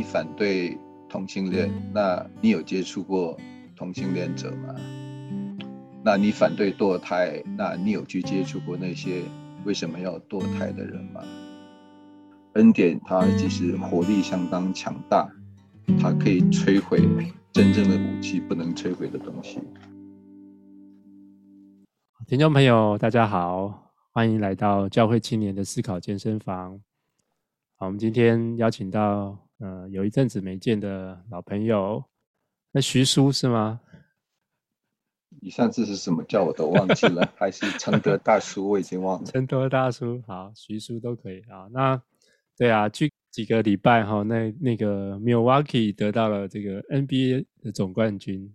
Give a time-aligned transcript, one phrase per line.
[0.00, 0.78] 你反对
[1.10, 3.38] 同性恋，那你有接触过
[3.76, 4.74] 同性恋者吗？
[6.02, 9.20] 那你反对堕胎，那你有去接触过那些
[9.66, 11.20] 为什么要堕胎的人吗？
[12.54, 15.30] 恩典它其实火力相当强大，
[16.00, 17.06] 它可以摧毁
[17.52, 19.60] 真正的武器不能摧毁的东西。
[22.26, 26.80] 听众朋友，大家好，欢迎来到教会青年的思考健身房。
[27.76, 32.04] 好，我们今天邀请到呃有一阵子没见的老朋友，
[32.72, 33.80] 那徐叔是吗？
[35.42, 38.68] 你上次是什么叫我都忘记了，还是承德大叔？
[38.68, 39.26] 我已经忘了。
[39.26, 41.68] 承德大叔，好，徐叔都可以啊。
[41.70, 42.02] 那
[42.56, 48.54] 对啊，去几个礼拜哈，那那个 Milwaukee 得到了这个 NBA 的总冠军，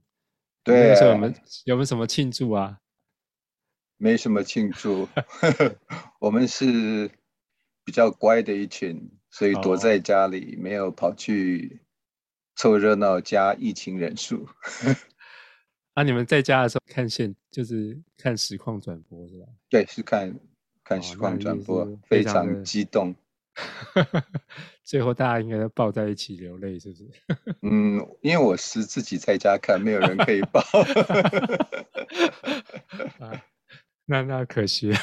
[0.64, 1.34] 对，那时候我们
[1.64, 2.80] 有没有什么庆祝啊？
[3.98, 5.08] 没什么庆祝，
[6.20, 7.10] 我们是
[7.86, 11.82] 比较乖的一群，所以躲在家里，没有跑去
[12.56, 14.48] 凑热闹加疫情人数。
[15.94, 19.46] 啊，你们在家的时候看线，就是看实况转播是吧？
[19.70, 20.34] 对，是看
[20.86, 23.14] 看实况转播，非常激动。
[24.86, 27.10] 最后大家应该都抱在一起流泪，是不是？
[27.62, 30.62] 嗯，因为我是自己在家看，没有人可以抱。
[34.06, 34.98] 那那可惜了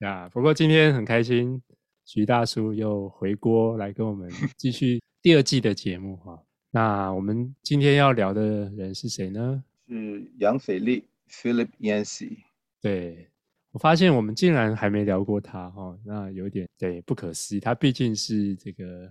[0.00, 0.28] 呀。
[0.30, 1.62] 不过今天很开心，
[2.04, 6.42] 徐大叔又回锅来跟我们继续第二季的节目哈。
[6.70, 9.62] 那我们今天要聊的人是谁呢？
[9.88, 12.38] 是杨斐力 Philip Yancey。
[12.80, 13.28] 对，
[13.72, 17.60] 我发现我们竟然还没聊过他哈，那有点对不可思议。
[17.60, 19.10] 他毕竟是这个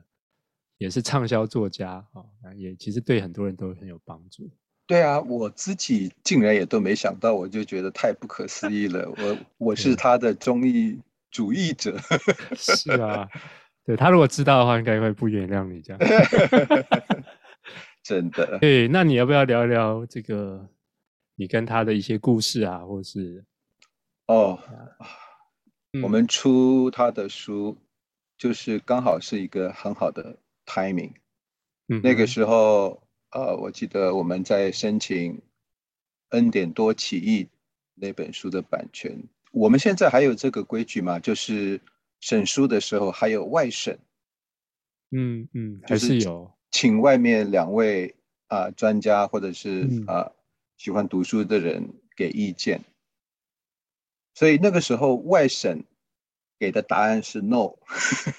[0.78, 4.50] 也是畅销作家哈，那也其实对很多人都很有帮助。
[4.86, 9.10] 对啊，我自己竟然也都没想到，我就觉得太不可思议了。
[9.10, 11.00] 我我是他的忠义
[11.34, 11.98] 主义者。
[12.56, 13.28] 是啊，
[13.84, 16.00] 对，他如果知道的话，应该会不原谅你这样。
[18.02, 18.60] 真的。
[18.60, 20.70] 对，那你要不要聊一聊这个
[21.36, 23.44] 你跟他的一些故事啊，或是？
[24.28, 24.58] 哦，
[25.92, 27.78] 嗯、我们出他的书，
[28.38, 31.12] 就是刚好是一个很好的 timing。
[31.90, 33.04] 嗯，那个时候。
[33.34, 35.38] 呃，我记得我们在申请
[36.30, 37.46] 《恩典多起义》
[37.96, 39.24] 那本书的版权。
[39.54, 41.20] 我们现在还有这个规矩吗？
[41.20, 41.80] 就是
[42.20, 44.00] 审书的时候还有外审。
[45.12, 48.16] 嗯嗯，还是有，请外面两位
[48.48, 50.36] 啊、呃、专家或者是啊、呃、
[50.76, 52.82] 喜欢读书的人给意见。
[54.34, 55.84] 所以那个时候外审
[56.58, 57.78] 给的答案是 no。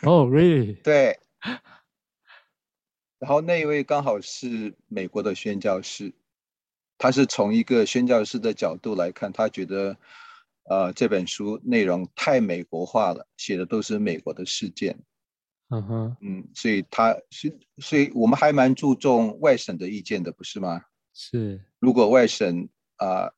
[0.03, 0.83] 哦，really？
[0.83, 1.21] 对。
[3.21, 6.13] 然后那一位刚好是美国的宣教士，
[6.99, 9.97] 他是从一个宣教士的角度来看，他觉得，
[10.65, 14.99] 呃，这本书内容太美国化了，写的都是美国的事件。
[15.69, 20.83] 嗯哼，嗯，所以他是，所以我们还蛮注重外省的意见的，不是吗？
[21.15, 23.35] 是，如果外省啊、呃、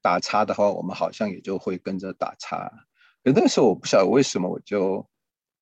[0.00, 2.70] 打叉的话，我们好像也就会跟着打叉。
[3.22, 5.06] 可那个时候我不晓得为什么，我就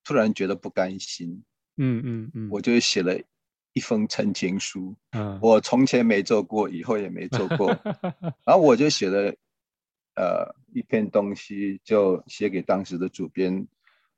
[0.04, 1.42] 突然觉得不甘心。
[1.76, 3.18] 嗯嗯嗯，我就写了。
[3.72, 7.68] 一封陈情书，嗯，我从前没做过，以后也没做过，
[8.44, 9.32] 然后我就写了，
[10.20, 13.66] 呃，一篇东西，就写给当时的主编，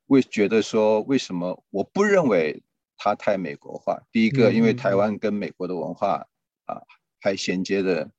[0.06, 2.60] 为觉得说，为什么我不认为
[2.96, 4.02] 它太美国化？
[4.10, 6.26] 第一个，因为台湾跟美国的文化
[6.64, 6.82] 啊
[7.20, 8.10] 还衔接的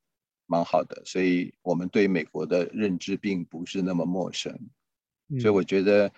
[0.46, 4.58] 蛮好的，所以我们对美国的认知并不是那么陌生，
[5.42, 6.10] 所以我觉得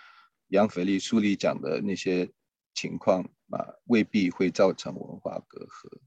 [0.49, 2.29] 杨腓力书里讲的那些
[2.75, 3.25] 情况。
[3.51, 5.99] 啊，未必会造成文化隔阂，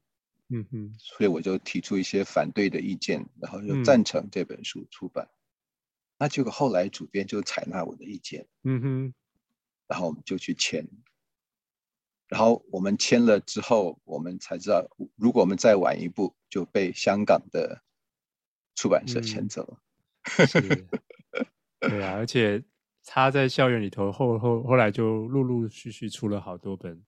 [0.48, 5.24] 嗯哼，所以我就提出一些反对的意见，然后又赞成这本书出版。
[5.24, 5.37] 嗯、
[6.18, 9.14] 那结果后来主编就采纳我的意见，嗯哼，
[9.86, 10.86] 然后我们就去签，
[12.26, 14.86] 然后我们签了之后，我们才知道，
[15.16, 17.82] 如果我们再晚一步，就被香港的
[18.74, 19.80] 出版社签走了。
[20.38, 20.86] 嗯、 是
[21.80, 22.62] 对啊，而且
[23.04, 27.02] 他在校园里头后后后来就陆陆续续出了好多本。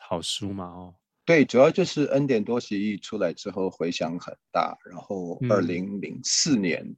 [0.00, 0.94] 好书嘛，哦，
[1.24, 6.96] 对，主要就是《恩典多起义》出来之后回响很大，然后二零零四年、嗯、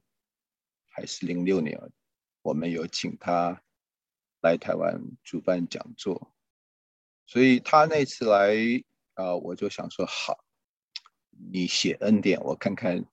[0.95, 1.77] 还是零六年，
[2.41, 3.61] 我们有请他
[4.39, 6.33] 来台湾主办讲座，
[7.25, 8.55] 所以他那次来
[9.15, 10.45] 啊、呃，我就想说好，
[11.51, 13.05] 你写恩典，我看看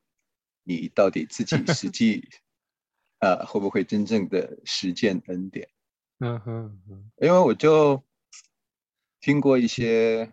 [0.63, 2.29] 你到底自己实际
[3.19, 5.69] 啊、呃、会不会真正的实践恩典，
[6.21, 6.81] 嗯哼，
[7.17, 8.03] 因为我就。
[9.25, 10.33] 听过一些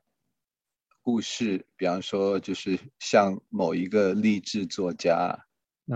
[1.03, 5.45] 故事，比方说，就是像某一个励志作家，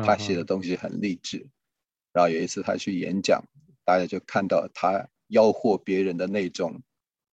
[0.04, 1.48] 他写的东西很励志。
[2.12, 3.44] 然后有一次他去演讲，
[3.84, 6.82] 大家就看到他吆喝别人的那种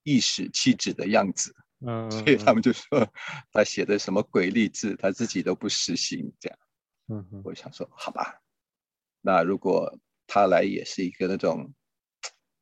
[0.03, 1.55] 意识气质的样子，
[1.87, 3.07] 嗯，所以他们就说
[3.53, 6.59] 他写的什么鬼励志，他自己都不实行这样。
[7.09, 8.41] 嗯，我想说，好吧，
[9.21, 11.75] 那如果他来也是一个那种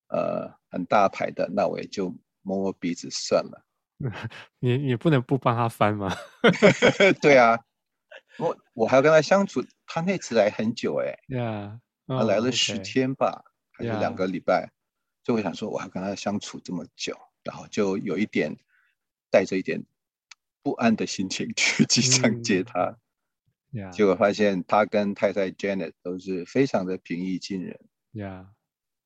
[0.08, 2.08] 呃很大牌的，那我也就
[2.42, 3.64] 摸摸鼻子算了。
[4.58, 6.12] 你你不能不帮他翻吗？
[7.22, 7.58] 对啊，
[8.38, 13.88] 我我还要跟他相处，他那次来很久哎，Yeah，他来了十天吧，oh, okay.
[13.90, 14.70] 还是两个礼拜，
[15.24, 18.56] 就会想说，我要跟他相处这么久，然后就有一点
[19.30, 19.82] 带着一点
[20.62, 22.98] 不安的心情去机场接他
[23.72, 23.90] ，Yeah.
[23.90, 27.80] 结果发现他跟太太 Janet 都是非常的平易近人
[28.12, 28.46] ，Yeah，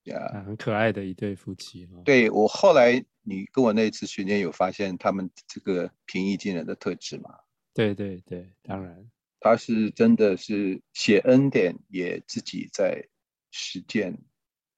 [0.03, 0.45] 呀，Yeah.
[0.45, 1.89] 很可爱的一对夫妻。
[2.05, 3.05] 对，我后来。
[3.25, 7.39] 你跟我那次训练有发现他们这个平易近人的特质吗？
[7.73, 9.09] 对对对，当然，
[9.45, 13.09] 他是真的是写恩典，也自己在
[13.51, 14.17] 实践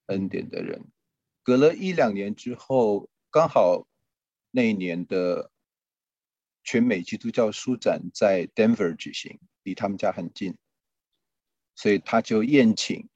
[0.07, 0.91] 恩典的人。
[1.43, 3.87] 隔了一两年之后，刚好
[4.51, 5.53] 那一年的
[6.63, 10.57] 全美基督教书展在 Denver 举行，离他们家很近，
[11.77, 13.11] 所以他就宴请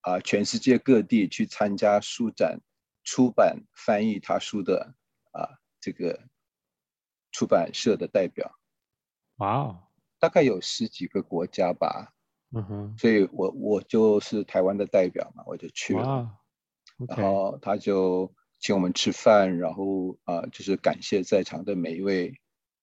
[0.00, 2.60] 啊全世界各地去参加书展。
[3.04, 4.94] 出版翻译他书的
[5.32, 6.28] 啊，这个
[7.32, 8.56] 出版社的代表，
[9.36, 9.78] 哇哦，
[10.18, 12.12] 大概有十几个国家吧，
[12.54, 16.30] 嗯哼，所以我我就是台湾的代表嘛，我就去了，
[17.08, 22.40] 然后他就请我们吃饭，然后啊，就是感谢在场的每一位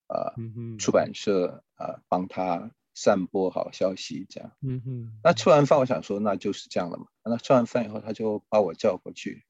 [0.07, 0.33] 啊，
[0.77, 9.45] 出版社啊，帮他散播好消息，这样，嗯哼，那吃完饭，我想说那就是这样了嘛，那吃完饭以后，他就把我叫过去。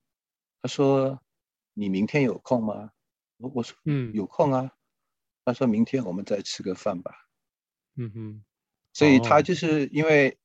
[0.61, 1.21] 他说
[1.73, 2.91] ：“你明天有空吗？”
[3.39, 4.71] 我我说：“嗯，有空啊。”
[5.49, 7.11] 他说明天我们再吃个饭吧。
[7.95, 8.43] 嗯哼，
[8.93, 10.37] 所以他就是因为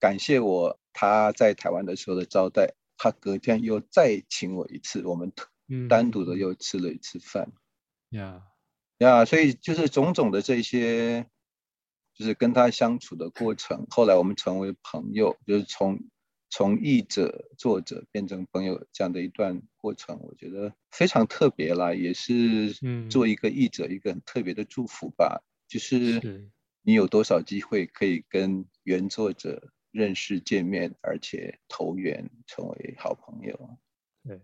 [0.00, 5.30] 感谢我他在台湾的时候的招待，他隔天又再请我一次，我们
[5.86, 7.52] 单独的又吃了一次饭。
[8.08, 8.42] 呀
[8.96, 11.28] 呀，所以就是种种的这些，
[12.14, 16.00] 就是跟他相处的过程，后来我们成为朋友，就是从。
[16.48, 22.72] 从译者、作者变成朋友这样的一段过程，我觉得非常特别啦，也是
[23.10, 25.42] 做一个译者一个很特别的祝福吧。
[25.42, 26.48] 嗯、就是
[26.82, 33.78] 你有多少机会可以跟原作者认识、见面，而且投缘，成为好朋友。
[34.24, 34.36] 对，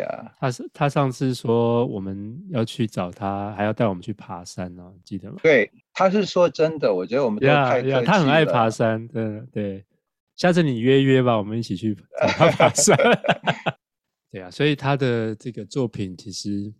[0.00, 5.40] 呀 Yeah，他是他上次说我们要去找他，还要带我们去爬山呢、啊，记得吗？
[5.42, 8.04] 对，他是说真的，我觉得我们都太客气了。
[8.04, 9.84] 他很爱爬山，对对。
[10.40, 12.96] 下次你约约吧，我们一起去找他爬山。
[14.32, 16.72] 对啊，所以他的这个作品其实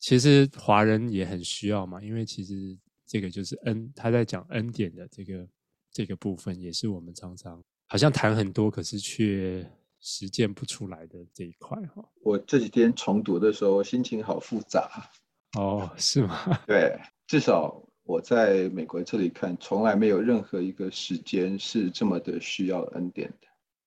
[0.00, 2.74] 其实华人也很需要嘛，因为其实
[3.06, 5.46] 这个就是恩，他在讲恩典的这个
[5.92, 9.70] 这个部分，也是我们常常好像谈很多，可是却
[10.00, 12.02] 实践不出来的这一块哈。
[12.22, 15.10] 我这几天重读的时候，心情好复杂。
[15.58, 16.58] 哦，是吗？
[16.66, 17.86] 对，至少。
[18.04, 23.46] 我在美国这里看，从来没有任何一个时间是这么的需要恩典的。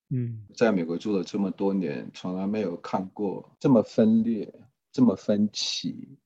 [0.10, 4.52] 嗯，在美国住了这么多年，从来没有看过这么分裂、
[4.92, 6.18] 这么分歧，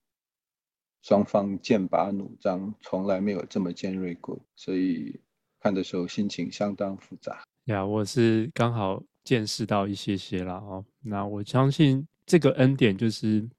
[1.02, 4.40] 双方剑拔弩张，从来没有这么尖锐过。
[4.56, 5.20] 所以
[5.60, 7.42] 看的时候心情相当复杂。
[7.66, 10.86] 呀，我是刚好见识到一些些了哦。
[11.02, 13.50] 那我相信这个恩典就是。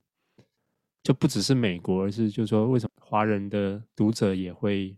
[1.02, 4.94] 就不只是美国，而是就是说，为什么华人的读者也会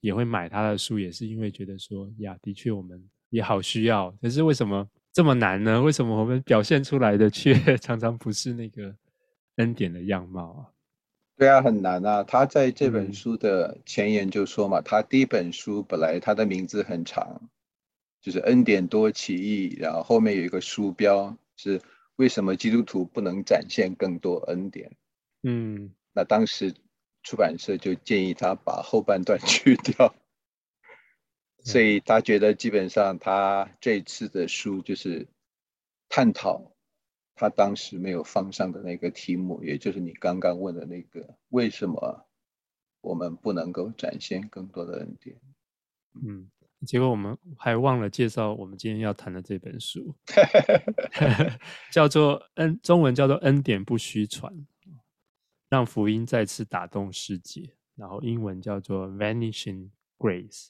[0.00, 4.10] 也会买他的书，也是因为觉得说呀，的确我们也好需要。
[4.22, 5.82] 可是为什么这么难呢？
[5.82, 8.94] 为什么我们表现出来的却 常常不是那个
[9.56, 10.60] 恩典的样貌啊？
[11.36, 12.24] 对啊，很难啊。
[12.24, 17.50] 他在这本书的前言就说嘛，嗯、他第一本书本来他的名字很长，
[18.22, 21.80] 就是恩典多奇异，然后后面有一个书标是
[22.16, 24.90] 为什么基督徒不能展现更多恩典。
[25.42, 26.74] 嗯，那当时
[27.22, 30.14] 出版社就建议他把后半段 去掉，
[31.64, 35.28] 所以他觉得基本上他这次的书就是
[36.08, 36.74] 探讨
[37.34, 42.26] 他当时没有放上的那个题目，也就是你刚刚问的那个为什么
[43.00, 45.36] 我们不能够展现更多的恩典？
[46.26, 46.50] 嗯，
[46.84, 50.14] 结果我们还忘了介绍我们今天要谈的这本书
[51.92, 54.52] 叫做恩，中文叫做《恩典不虚传》。
[55.68, 60.68] 让福音再次打动世界，然后英文叫做 Vanishing Grace。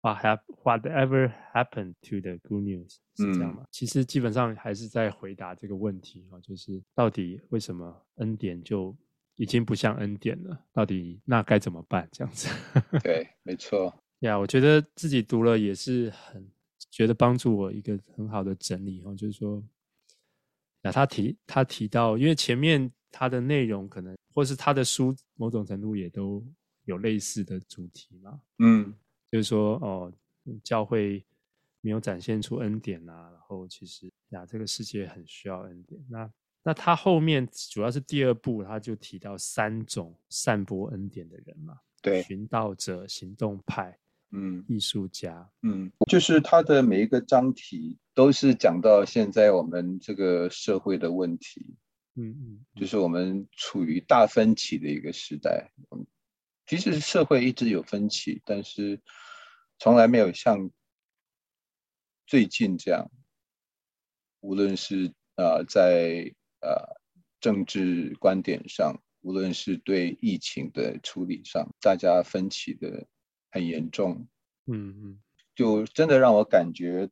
[0.00, 2.96] What whatever happened to the good news？
[3.16, 3.62] 是这样吗？
[3.62, 8.94] 嗯、其实基本上还是在回答这个问题啊，就是到底为什么恩典就
[9.36, 10.64] 已经不像恩典了？
[10.72, 12.06] 到底那该怎么办？
[12.12, 12.48] 这样子。
[13.02, 13.86] 对，没错。
[14.20, 16.46] 呀，yeah, 我觉得自己读了也是很
[16.90, 19.62] 觉得帮助我一个很好的整理啊，就是说。
[20.82, 26.44] 那他提他提到，因为前面他的内容可能，或是他的书某种程度也都
[26.84, 28.40] 有类似的主题嘛。
[28.58, 28.92] 嗯，
[29.30, 30.12] 就是说哦，
[30.64, 31.24] 教会
[31.80, 36.04] 没有展现出恩典啊，然后其实呀，这个世界很需要恩典。
[36.10, 36.30] 那
[36.64, 41.78] 那他后面主要是第二部，他就提到三种散播恩典的人嘛。
[42.02, 43.96] 对，寻道者、行动派。
[44.36, 51.76] 嗯，艺术家，嗯，就是他的每一个章题都是讲到现在我们这个社会的问题，
[52.14, 55.72] 嗯嗯，就是我们处于大分歧的一个时代。
[55.90, 56.06] 嗯，
[56.66, 59.00] 其实社会一直有分歧，但是
[59.78, 60.70] 从来没有像
[62.26, 63.10] 最近这样，
[64.40, 67.00] 无论是啊、呃、在呃
[67.40, 73.06] 政治观点上，无论是对疫情的处理上，大家分歧的。
[73.54, 74.26] 很严重，
[74.66, 75.22] 嗯嗯，
[75.54, 77.08] 就真的让我感觉，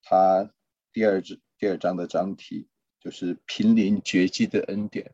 [0.00, 0.48] 他
[0.92, 2.68] 第二章第二章的章题
[3.02, 5.12] 就是濒临绝迹的恩典。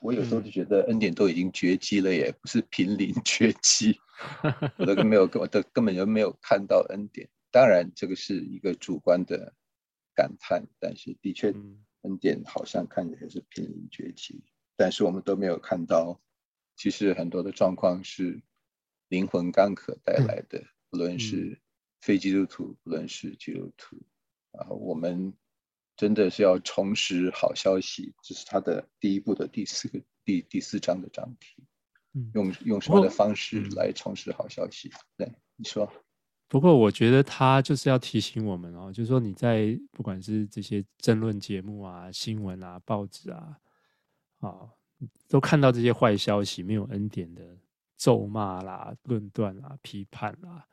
[0.00, 3.98] 我有时候就觉得恩典都已经绝迹了，也不是濒临绝迹，
[4.78, 7.28] 我都没有，我都根本就没有看到恩典。
[7.50, 9.54] 当然，这个是一个主观的
[10.14, 11.54] 感叹，但是的确，
[12.02, 14.42] 恩典好像看起来是濒临绝迹，
[14.76, 16.20] 但是我们都没有看到，
[16.76, 18.42] 其实很多的状况是。
[19.10, 21.58] 灵魂干渴带来的，不论是
[22.02, 23.96] 非基督徒，不论是基督徒，
[24.50, 25.32] 啊，我们
[25.98, 28.14] 真的是要重拾好消息。
[28.22, 31.62] 这是他的第一部的第四个第第四章的章题，
[32.32, 34.90] 用用什么的方式来重拾好消息？
[35.18, 35.86] 对，你说。
[36.48, 43.58] 不过我觉得他就是要提醒我们哦，就是说你在不管是这些争论节目啊、新闻啊、报纸啊，
[44.38, 44.70] 啊，
[45.28, 47.42] 都看到这些坏消息，没有恩典的。
[47.98, 50.64] 咒骂啦、论断啦、批判啦，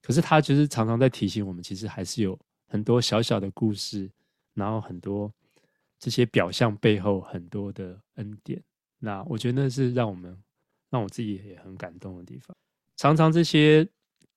[0.00, 4.08] 可是他就是常常在提醒我们，其实还是有很多小小的故事，
[4.58, 5.32] 然后很多
[5.98, 8.62] 这些表象背后很多的恩典。
[8.98, 10.36] 那我觉得那是让我们、
[10.90, 12.54] 让我自己也很感动的地方。
[12.96, 13.88] 常常这些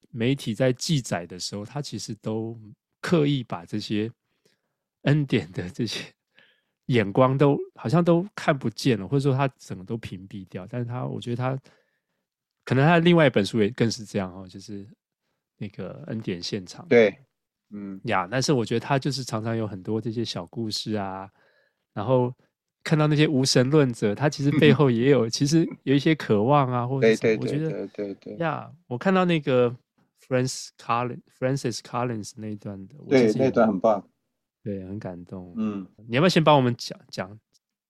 [0.10, 2.58] 媒体在记载的时候，他其实都
[3.02, 4.12] 刻意把这些
[5.02, 6.06] 恩典的这些
[6.86, 10.68] 眼光都好像都看不见了，或者说他整个都屏蔽掉。
[10.68, 11.60] 但是他，我觉得他。
[12.64, 14.88] 可能他另外一本书也更是这样哦，就是
[15.58, 16.88] 那个恩典现场。
[16.88, 17.18] 对，
[17.72, 21.30] 嗯呀，但是我觉得他就是常常有很多这些小故事啊，
[21.94, 22.34] 然后
[22.84, 27.38] 看到那些无神论者，他其实背 后也有，其实有一些渴望啊，或者什么。
[27.42, 29.76] 我觉得对对对呀，我看到那个
[30.28, 34.08] Francis Collins Francis Collins 那一段的，对，那段很棒，
[34.64, 35.54] 对，很感动。
[35.58, 37.40] 嗯，你要不要先帮我们讲讲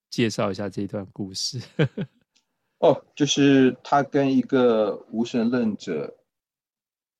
[0.09, 1.59] 介绍一下这一段故事？
[2.79, 6.17] 哦，就是他跟一个无神论者，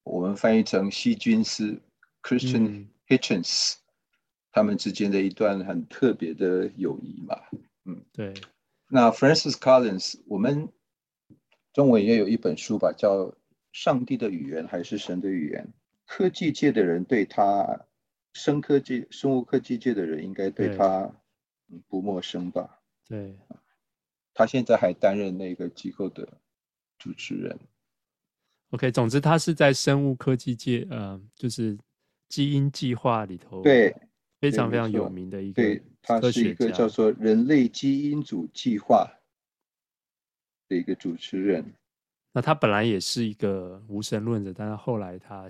[0.03, 1.79] 我们翻译成希均斯
[2.21, 3.77] （Christian Hitchens），、嗯、
[4.51, 7.35] 他们之间的一段很特别的友谊嘛。
[7.85, 8.33] 嗯，对。
[8.87, 10.69] 那 Francis Collins，我们
[11.73, 13.25] 中文也有一本书吧，叫
[13.71, 15.65] 《上帝的语言还是神的语言》。
[16.05, 17.85] 科技界的人对他，
[18.33, 21.09] 生科技、生物科技界的人应该对他
[21.87, 22.81] 不陌生吧？
[23.07, 23.37] 对。
[24.33, 26.27] 他现在还担任那个机构的
[26.97, 27.57] 主持人。
[28.71, 31.77] OK，总之他是在生物科技界，呃，就是
[32.31, 33.93] 基因计划里头，对，
[34.39, 39.05] 非常非常有名的一个，对，他是一个叫做人类基因组计划
[40.69, 41.73] 的一个主持人。
[42.31, 45.49] 那他本来也是一个无神论者，但是后来他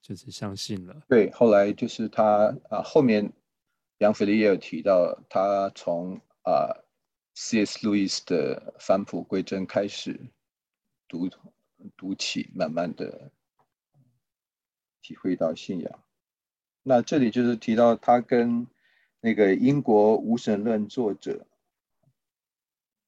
[0.00, 1.02] 就是相信了。
[1.08, 3.28] 对，后来就是他啊，后面
[3.98, 6.80] 杨腓力也有提到，他从啊。
[7.36, 7.84] C.S.
[7.84, 10.16] 路易斯的返璞归真开始
[11.08, 11.28] 读
[11.96, 13.28] 读起，慢慢的
[15.02, 16.03] 体会到信仰。
[16.84, 18.68] 那这里就是提到他跟
[19.20, 21.44] 那个英国无神论作者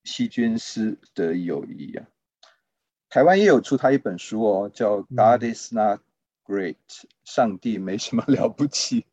[0.02, 2.09] 希均斯的友谊啊。
[3.09, 6.00] 台湾也有出他一本书哦，叫《God is not
[6.45, 6.75] great》，
[7.25, 9.06] 上帝没什么了不起。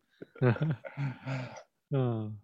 [1.92, 2.40] 嗯，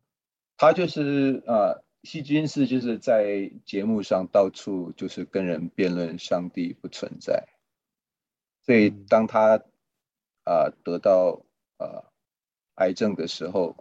[0.55, 1.83] 他就是呃。
[2.01, 7.49] 希金斯就是在节目上到处就是跟人辩论上帝不存在，
[8.61, 9.57] 所以当他
[10.45, 11.41] 啊、呃、得到
[11.79, 12.05] 呃
[12.75, 13.75] 癌症的时候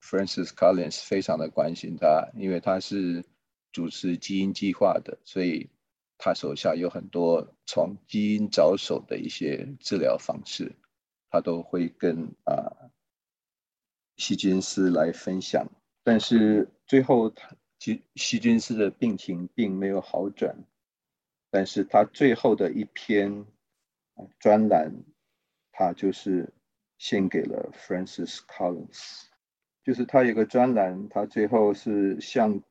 [0.00, 3.24] ，Francis Collins 非常的关心他，因为他是
[3.72, 5.68] 主持基因计划的，所以
[6.16, 10.76] 他手下有很多从基因着手的一些治疗方式，
[11.30, 12.90] 他都会跟啊
[14.16, 15.66] 希均斯来分享。
[16.02, 20.64] 但是最后，他其希均斯的病情并没有好转，
[21.50, 23.44] 但是他最后的一篇
[24.40, 25.04] 专栏，
[25.70, 26.52] 他就是
[26.98, 29.22] 献给了 Francis Collins，
[29.82, 32.62] 就是他有个专栏，他最后是向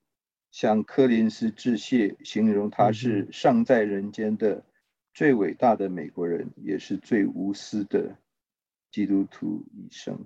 [0.51, 4.63] 向柯林斯致谢，形容他是尚在人间的
[5.13, 8.15] 最伟大的美国人，也是最无私的
[8.91, 10.19] 基督徒医生。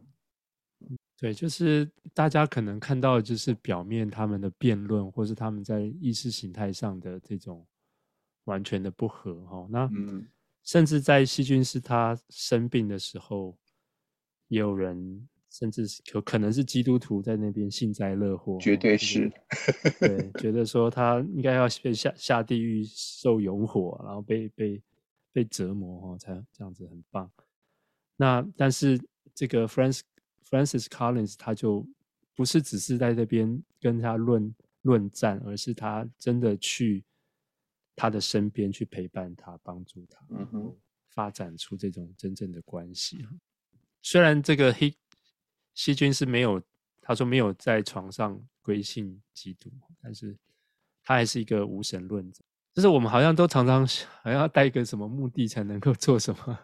[1.17, 7.63] 对，就是大家可能看到，就是表面他们的辩论，或是他们在意识形态上的这种
[8.46, 9.67] 完全的不合哈。
[9.70, 9.88] 那
[10.63, 13.55] 甚至在细菌是他生病的时候，
[14.51, 15.27] 也有人。
[15.53, 19.29] 甚至是有可能是基督徒在那边幸灾乐祸，绝对是，
[20.00, 24.81] 对， 觉得说他应该要被下下地狱受永火，然后被被
[25.34, 27.29] 被折磨哦，才这样子很棒。
[28.15, 28.98] 那但是
[29.36, 30.03] 这个 Francis
[30.50, 31.86] Francis Collins 他就
[32.34, 37.03] 不是只是在这边跟他论论战，而是他真的去
[37.93, 40.75] 他的身边去陪伴他，帮助他，嗯哼，
[41.10, 43.27] 发展出这种真正的关系。
[44.01, 44.93] 虽然这个黑。
[45.74, 46.62] 细菌是没有，
[47.00, 49.72] 他说没有在床上归信基督，
[50.03, 50.38] 但是
[51.01, 52.43] 他还是一个无神论者。
[52.74, 53.88] 就是我们好像都常常
[54.22, 56.60] 好像要带一个什么目的才能够做什么，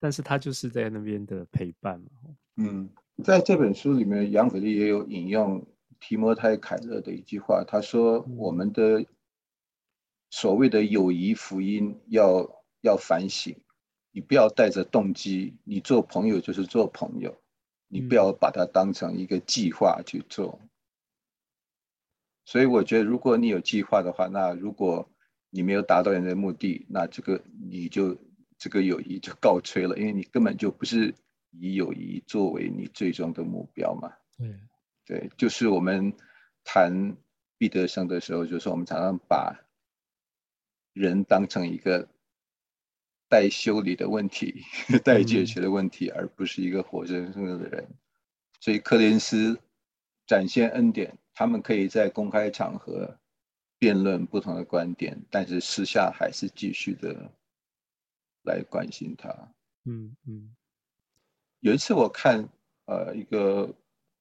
[0.00, 2.34] 但是他就是在那边的陪伴嘛。
[2.56, 2.88] 嗯，
[3.22, 5.64] 在这本书里面，杨子立也有引用
[6.00, 9.04] 提摩太凯勒的一句话，他说：“我们的
[10.30, 13.54] 所谓的友谊福音要要反省，
[14.14, 17.36] 你不要带着动机，你做朋友就是做朋友。”
[17.86, 20.58] 你不要把它当成一个计划去做，
[22.44, 25.08] 所以我觉得，如果你有计划的话，那如果
[25.50, 27.40] 你没有达到你的目的，那这个
[27.70, 28.18] 你就
[28.58, 31.14] 这个友谊就告吹了，因为你根本就不是
[31.50, 34.12] 以友谊作为你最终的目标嘛。
[34.36, 34.58] 对，
[35.06, 36.12] 对，就是我们
[36.64, 37.16] 谈
[37.58, 39.54] 毕德生的时候，就是我们常常把
[40.94, 42.08] 人当成一个。
[43.28, 44.62] 待修理的问题，
[45.02, 47.88] 待解决的问题，而不是一个活生生的人。
[48.60, 49.58] 所以柯林斯
[50.26, 53.18] 展现恩典，他们可以在公开场合
[53.78, 57.30] 辩论不同的观点，但是私下还是继续的
[58.44, 59.28] 来关心他。
[59.84, 60.54] 嗯嗯。
[61.60, 62.48] 有一次我看
[62.86, 63.74] 呃一个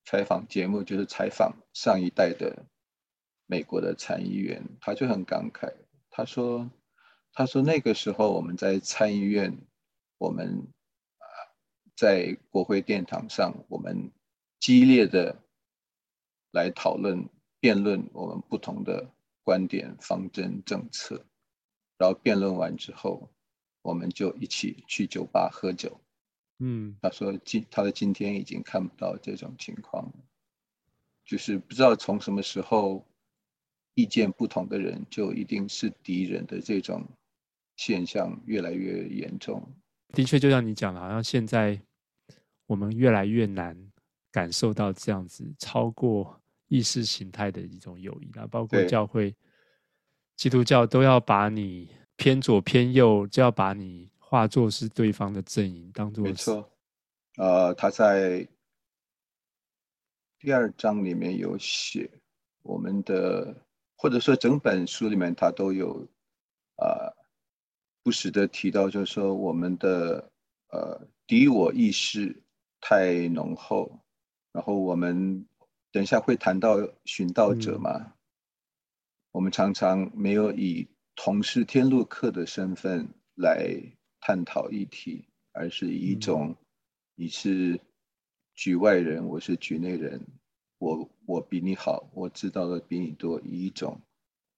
[0.05, 2.65] 采访节目，就是采访上一代的
[3.45, 5.71] 美国的参议员，他就很感慨，
[6.09, 6.69] 他说。
[7.35, 9.57] 他说：“那个时候我们在参议院，
[10.19, 10.67] 我们
[11.17, 11.25] 啊
[11.95, 14.11] 在国会殿堂上，我们
[14.59, 15.35] 激烈的
[16.51, 17.27] 来讨论、
[17.59, 19.09] 辩论我们不同的
[19.41, 21.25] 观点、方针、政策。
[21.97, 23.31] 然后辩论完之后，
[23.81, 25.99] 我们就一起去酒吧喝酒。”
[26.59, 30.13] 嗯，他说：“今他的今天已经看不到这种情况了，
[31.25, 33.03] 就是不知道从什么时候，
[33.95, 37.03] 意见不同的人就一定是敌人的这种。”
[37.75, 39.61] 现象越来越严重。
[40.09, 41.79] 的确，就像你讲的，好像现在
[42.67, 43.75] 我们越来越难
[44.31, 48.47] 感受到这样子超过意识形态的一种友谊了。
[48.47, 49.35] 包括教会、
[50.35, 56.23] 基督教都要把你偏左偏右，就要把你化作是对方的阵营，当做。
[56.23, 56.71] 没错。
[57.37, 58.47] 呃，他在
[60.37, 62.07] 第二章里面有写
[62.61, 66.07] 我们的，或者说整本书里面他都有
[66.75, 66.85] 啊。
[66.85, 67.22] 呃
[68.03, 70.29] 不时的提到，就是说我们的
[70.67, 72.43] 呃敌我意识
[72.81, 73.99] 太浓厚，
[74.51, 75.47] 然后我们
[75.91, 78.11] 等一下会谈到寻道者嘛，嗯、
[79.31, 83.73] 我们常常没有以同是天路客的身份来
[84.19, 86.55] 探讨议题，而是以一种、嗯、
[87.15, 87.79] 你是
[88.53, 90.19] 局外人，我是局内人，
[90.77, 94.01] 我我比你好，我知道的比你多，以一种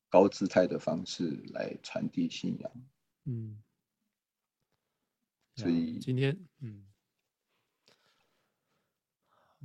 [0.10, 2.72] 高姿态的方式来传递信仰。
[3.26, 3.58] 嗯，
[5.56, 6.86] 所以今天，嗯，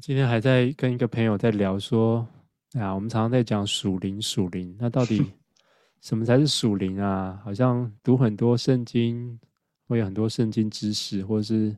[0.00, 2.26] 今天还在跟一个朋友在聊说，
[2.72, 5.22] 啊，我们常常在讲属灵，属灵，那到底
[6.00, 7.38] 什么才是属灵啊？
[7.44, 9.38] 好像读很多圣经，
[9.86, 11.76] 会有很多圣经知识，或者是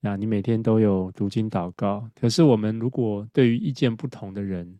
[0.00, 4.78] 啊，你每天都有读经祷告，可是我们如果对于意见不同的人，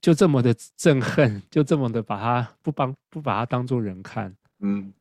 [0.00, 4.36] 就这么的憎恨，就这么的把他不帮不把他当做人看。
[4.60, 4.92] 嗯，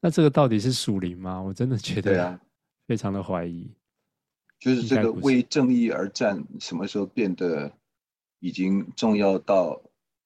[0.00, 1.40] 那这个到底是属灵吗？
[1.40, 2.38] 我真的觉得
[2.86, 3.70] 非常的怀疑。
[4.58, 7.70] 就是这个为正义而战，什么时候变得
[8.40, 9.80] 已经重要到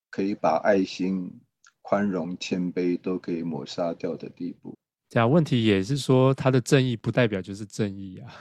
[0.09, 1.41] 可以把爱心、
[1.83, 4.75] 宽容、谦卑都可以抹杀掉的地步？
[5.09, 8.33] 这样问题也是说，他的正义不代表就是正义啊。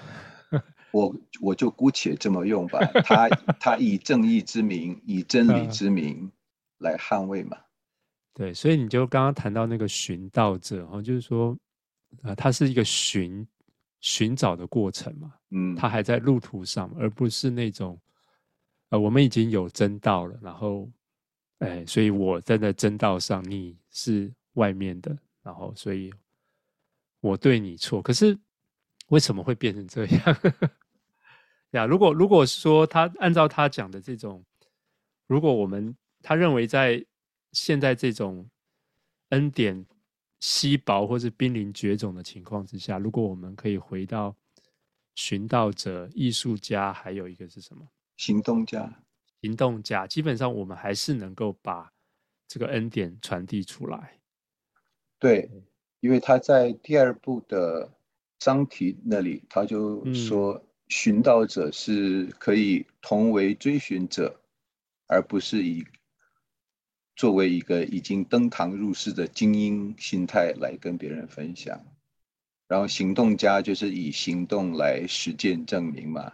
[0.91, 3.28] 我我就姑且这么用吧，他
[3.60, 6.32] 他以正义之名，以真理之名
[6.78, 7.58] 来捍卫嘛。
[8.39, 11.58] 对，所以你就刚刚谈到那个寻道者，就是说，
[12.23, 13.45] 呃，他是一个寻
[13.99, 17.99] 寻找的过程嘛，嗯，他还在路途上，而不是那种，
[18.91, 20.89] 呃，我们已经有真道了，然后，
[21.58, 26.10] 哎，所以我站在那真道上，你是外面的，然后，所以
[27.19, 28.39] 我对你错，可是
[29.10, 30.38] 为什么会变成这样？
[31.71, 34.41] 呀，如果如果说他按照他讲的这种，
[35.28, 37.06] 如果我们他认为在
[37.52, 38.50] 现在这种
[39.30, 39.86] 恩典。
[40.42, 44.34] 稀薄或是濒临绝种的情况之下，如果我们可以回到
[45.16, 47.86] 寻道者、艺术家，还有一个是什么？
[48.16, 49.04] 行动家。
[49.42, 51.92] 行动家，基本上我们还是能够把
[52.48, 54.18] 这个恩典传递出来。
[55.20, 55.52] 对，
[56.00, 57.92] 因为他在第二部的
[58.38, 64.40] 章题那里，他就说，寻道者是可以同为追寻者，
[65.08, 65.86] 而不是以。
[67.19, 71.86] 作为一个已经登堂入室的精英心态来跟别人分享，
[72.65, 76.32] 然后行动家就是以行动来实践证明嘛，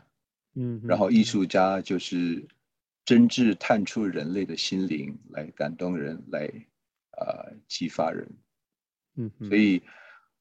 [0.54, 2.48] 嗯，然后艺术家就是
[3.04, 6.46] 真挚探出人类的心灵来感动人，来
[7.18, 8.30] 啊、呃、激发人，
[9.16, 9.82] 嗯，所以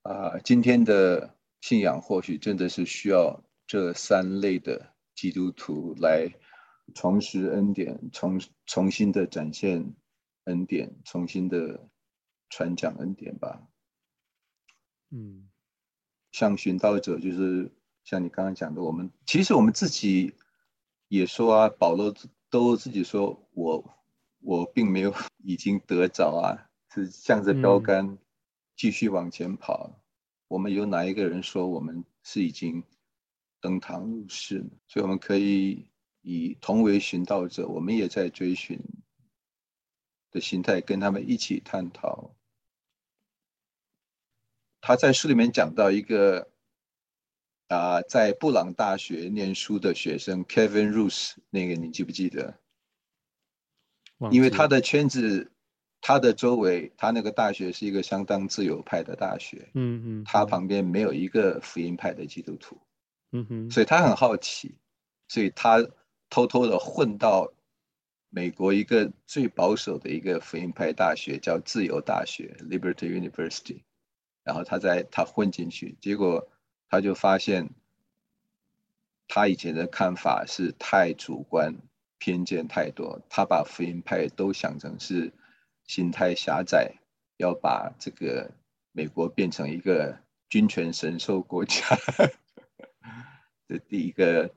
[0.03, 6.31] 啊、呃，今天的信仰或许真的是需要这三类的基督徒来
[6.95, 9.95] 重拾恩典，重重新的展现。
[10.45, 11.89] 恩典，重新的
[12.49, 13.69] 传讲恩典吧。
[15.11, 15.49] 嗯，
[16.33, 17.71] 像寻道者，就是
[18.05, 20.35] 像你刚刚讲的，我们其实我们自己
[21.09, 22.15] 也说啊，保罗
[22.51, 23.97] 都自己说我
[24.41, 28.19] 我并没有 已经得着啊，是向着标杆
[28.77, 29.91] 继续往前跑。
[29.93, 30.01] 嗯。
[30.49, 32.85] 我们有哪一个人说我们是已经
[33.61, 34.71] 登堂入室呢？
[34.87, 35.89] 所以我们可以
[36.21, 38.79] 以同为寻道者，我们也在追寻。
[40.35, 42.35] 的心态跟他们一起探讨。
[44.81, 46.51] 他在书里面讲到一个
[47.69, 52.59] 啊，在布朗大学念书的学生 Kevin Roose，那个你记不记得？
[54.33, 55.53] 因为他的圈子，
[56.01, 59.71] 他的周围，他那个大学是一个相当自由派的大学。
[59.75, 60.25] 嗯嗯。
[60.25, 62.77] 他旁边没有一个福音派的基督徒。
[63.31, 63.71] 嗯哼。
[63.71, 64.75] 所以他很好奇，
[65.29, 65.87] 所以他
[66.29, 67.53] 偷偷的混到。
[68.35, 73.85] 美国一个最保守的一个福音派大学叫自由大学 （Liberty University），
[74.43, 76.49] 然后他在他混进去，结果
[76.89, 77.71] 他就发现
[79.29, 81.77] 他以前的看法是太主观、
[82.19, 85.33] 偏见太多，他把福音派都想成是
[85.87, 86.97] 心态狭窄，
[87.37, 88.51] 要把这个
[88.91, 90.19] 美国变成一个
[90.49, 91.87] 军权神授国家。
[93.69, 94.53] 这第一个，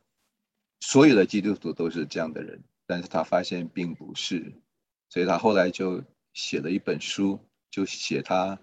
[0.80, 2.64] 所有的基督徒都是这样的人。
[2.88, 4.62] 但是他发现并不是，
[5.10, 8.60] 所以他后来就写了一本书，就写他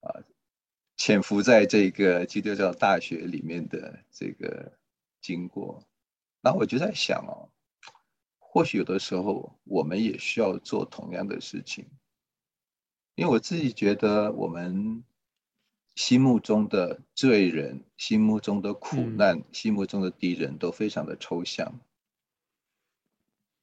[0.00, 0.24] 啊
[0.96, 4.72] 潜伏在这个基督教大学里面的这个
[5.20, 5.86] 经过。
[6.40, 7.52] 那我就在想哦，
[8.38, 11.86] 或许有的时候我们也需要做同样的事情，
[13.16, 15.04] 因为我自己觉得我们
[15.94, 21.78] 心目中的罪人、心目中的苦难、嗯、心目中的敌人都非常的抽象。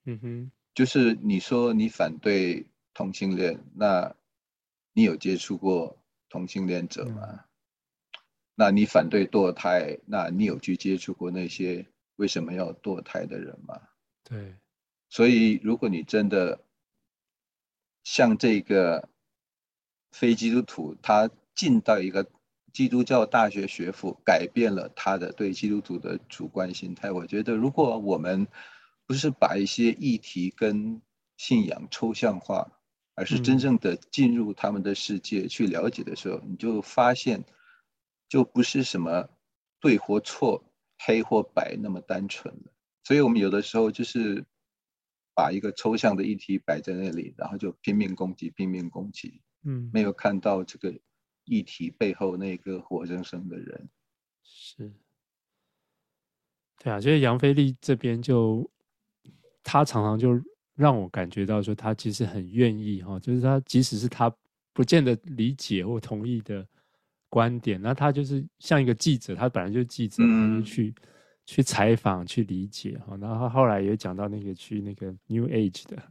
[0.06, 4.16] 嗯哼，就是你说你反对同性恋，那
[4.94, 5.98] 你有接触过
[6.30, 7.22] 同性恋者吗？
[7.28, 7.40] 嗯。
[8.58, 13.82] 那你反对堕胎，那你有去接触过那些为什么要堕胎的人吗？
[14.24, 14.56] 对，
[15.10, 16.64] 所以如果你真的
[18.04, 19.10] 像这个
[20.12, 22.26] 非基督徒，他进到一个
[22.72, 28.48] 基督教大学学府，改变了他的对基督徒的主观心态，我觉得如果我们
[29.08, 31.02] 不是把一些议题跟
[31.38, 32.80] 信仰抽象化，
[33.14, 37.46] 而是真正的进入他们的世界去了解的时候，你就发现，
[38.28, 39.30] 就不是什么
[39.80, 42.74] 对或错、黑或白那么单纯了。
[43.04, 44.44] 所以我们有的时候就是
[45.36, 50.98] 把一个抽象的议题摆在那里，然后就拼命攻击、拼命攻击，嗯，没有看到这个
[51.44, 53.90] 议题背后那个活生生的人。
[54.42, 54.92] 是，
[56.80, 58.72] 对啊，所以杨飞力这边就。
[59.68, 60.40] 他常常就
[60.76, 64.32] 让我感觉到说，他其实很愿意哈，就是他即使是他
[64.74, 66.64] 不见得理解或同意的
[67.30, 70.94] 观点，那他就是像一个记者，他本来就是记者，他、就去
[71.48, 73.18] 去采访、去理解哈。
[73.20, 76.04] 然后他后来也讲到那个去那个 New Age 的，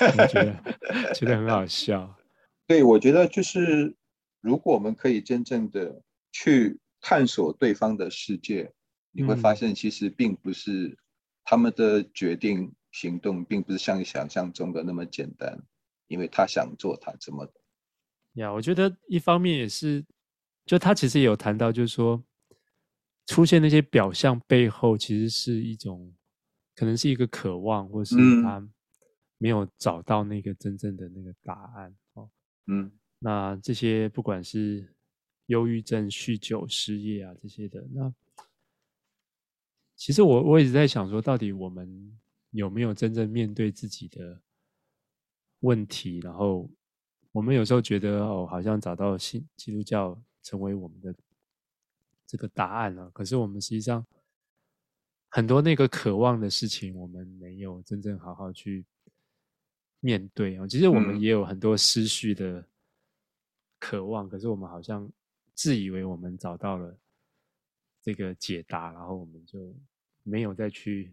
[0.00, 2.16] 我觉得觉得很好笑。
[2.66, 3.94] 对，我觉得就是
[4.40, 6.00] 如果我们可以真正的
[6.32, 8.72] 去探索对方的世界，
[9.10, 10.96] 你会发现其实并不是
[11.44, 12.72] 他们的决定。
[12.92, 15.60] 行动并不是像你想象中的那么简单，
[16.06, 17.52] 因为他想做，他怎么？
[18.34, 20.04] 呀，我觉得一方面也是，
[20.64, 22.22] 就他其实也有谈到，就是说，
[23.26, 26.14] 出现那些表象背后，其实是一种，
[26.74, 28.66] 可能是一个渴望，或是他
[29.38, 32.30] 没有找到那个真正的那个答案哦。
[32.66, 34.94] 嗯，那这些不管是
[35.46, 38.14] 忧郁症、酗酒、失业啊这些的，那
[39.96, 42.18] 其实我我一直在想说，到底我们
[42.52, 44.40] 有没有真正面对自己的
[45.60, 46.20] 问题？
[46.20, 46.70] 然后
[47.32, 51.14] 我们有时候觉得哦，好像找到新基督教成为我们的。
[52.24, 54.06] 这个答案了，可是我们实际上
[55.28, 58.86] 很多那个渴望的事情，我们没有真正好好去
[60.00, 60.66] 面对啊。
[60.66, 62.66] 其实我们也有很多失序的
[63.78, 65.06] 渴望，可是我们好像
[65.54, 66.98] 自以为我们找到了
[68.00, 69.76] 这个解答，然后我们就
[70.22, 71.12] 没有再去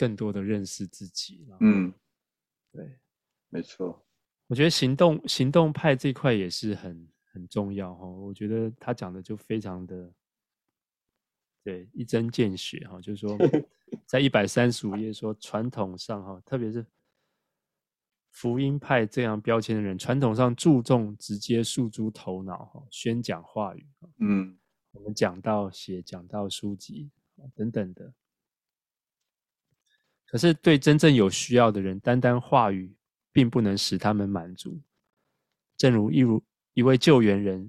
[0.00, 1.46] 更多的认识自己。
[1.60, 1.92] 嗯，
[2.72, 2.98] 对，
[3.50, 4.06] 没错。
[4.46, 7.06] 我觉得行动行动派这块也是很。
[7.32, 10.12] 很重要哈，我觉得他讲的就非常的
[11.62, 13.38] 对，一针见血哈，就是说
[14.04, 16.84] 在一百三十五页说传统上哈，特别是
[18.32, 23.86] 福音派这样标签的人，传统上注重直接诉诸头脑哈，宣讲话语，
[24.18, 24.58] 嗯，
[24.90, 27.12] 我们讲到写讲到书籍
[27.54, 28.12] 等等的，
[30.30, 32.94] 可是对真正有需要的人，单单话语
[33.32, 34.80] 并不能使他们满足，
[35.76, 36.42] 正如一如。
[36.74, 37.68] 一位救援人、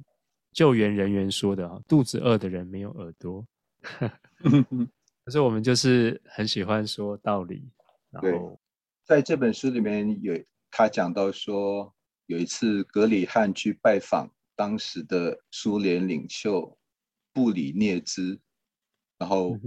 [0.54, 3.43] 救援人员说的：“啊，肚子饿的人没有耳朵。
[5.26, 7.67] ”可是我们就是很喜欢说道理。
[8.12, 8.62] 然后，
[9.04, 11.91] 在这本书里面有他讲到说，
[12.28, 16.78] 有一次格里汉去拜访当时的苏联领袖
[17.34, 18.39] 布里涅兹，
[19.17, 19.58] 然后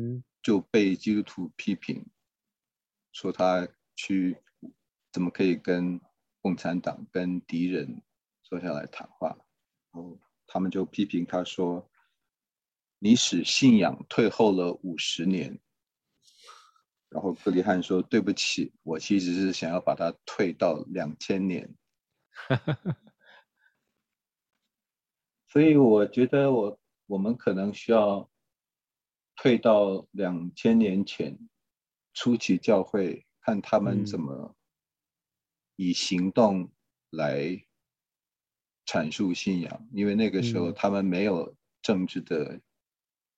[0.44, 2.06] 就被基督徒批评，
[3.14, 4.36] 说他去
[5.10, 5.98] 怎么可以跟
[6.42, 8.02] 共产党、跟敌人。
[8.46, 9.28] 坐下来谈话，
[9.90, 11.90] 然后他们就批评他说
[13.00, 15.58] ：“你使信仰退后了五十年。”
[17.08, 21.74] 然后格里汉说：“对不起，我其实是想要把它退到两千年。
[25.48, 28.30] ”所以我觉得我我们可能需要
[29.36, 31.36] 退到两千年前，
[32.14, 34.56] 初期教会看他们怎么
[35.76, 36.72] 以行动
[37.10, 37.62] 来。
[38.86, 42.60] 阐述信仰，因为那个时候他们没有政治的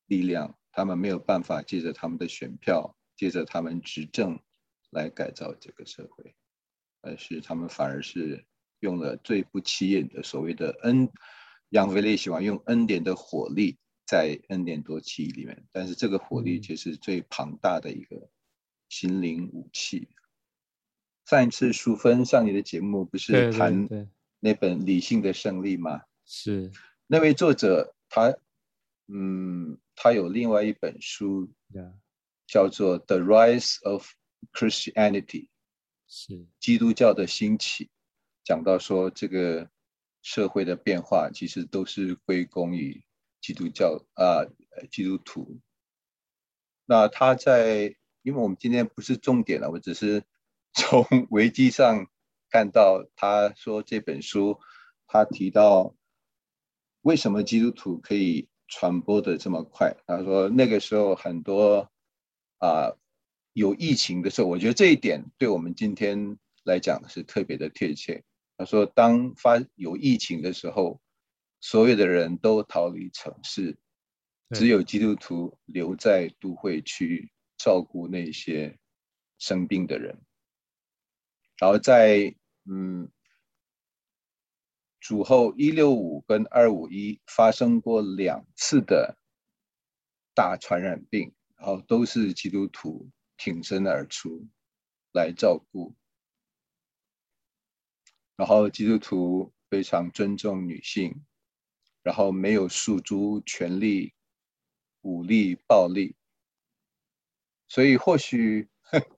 [0.07, 4.37] 力量，嗯、他们没有办法借着他们的选票，借着他们执政
[4.91, 6.35] 来改造这个社会，
[7.01, 8.45] 而是他们反而是
[8.81, 11.09] 用了最不起眼的所谓的恩，
[11.69, 18.29] 杨飞利喜欢用恩典的火力在恩典多期里面，但是这个火力其实最庞大的一个
[18.89, 20.09] 心灵武器。
[20.11, 20.15] 嗯、
[21.27, 23.89] 上一次淑芬上你的节目不是谈？
[24.41, 26.03] 那本《理性的胜利》吗？
[26.25, 26.71] 是
[27.07, 28.37] 那位作者，他
[29.09, 31.51] 嗯，他有另外一本书.
[32.47, 34.09] 叫做《The Rise of
[34.53, 35.25] Christianity》，
[36.07, 37.91] 是基督教的兴起，
[38.45, 39.69] 讲到说这个
[40.23, 43.05] 社会的变化其实都是归功于
[43.41, 44.47] 基督教啊，
[44.93, 45.61] 基督徒。
[46.85, 47.97] 那他在，
[48.27, 50.25] 因为我们今天不是重点了，我只是
[50.75, 52.09] 从维基上。
[52.49, 54.61] 看到他说这本书，
[55.09, 55.95] 他提到
[57.03, 59.97] 为什么基督徒可以传播的这么快？
[60.07, 61.91] 他说那个时候很多
[62.59, 62.95] 啊
[63.53, 68.23] 有疫情的时候，我觉得这一点对我们今天来讲是特别的贴切。
[68.57, 71.01] 他说当发有疫情的时候，
[71.61, 73.77] 所有的人都逃离城市，
[74.55, 78.79] 只有基督徒留在都会区照顾那些
[79.39, 80.21] 生病的人。
[81.59, 83.11] 然后在嗯，
[85.01, 89.17] 主后一六五跟二五一发生过两次的
[90.35, 94.47] 大传染病，然后都是基督徒挺身而出
[95.13, 95.95] 来照顾，
[98.37, 101.25] 然后基督徒非常尊重女性，
[102.03, 104.13] 然后没有诉诸权力、
[105.01, 106.17] 武力、暴力，
[107.69, 108.69] 所以或许。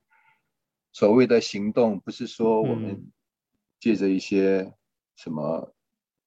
[0.90, 3.12] 所谓的行动，不是说我们
[3.78, 4.74] 借着一些
[5.14, 5.72] 什么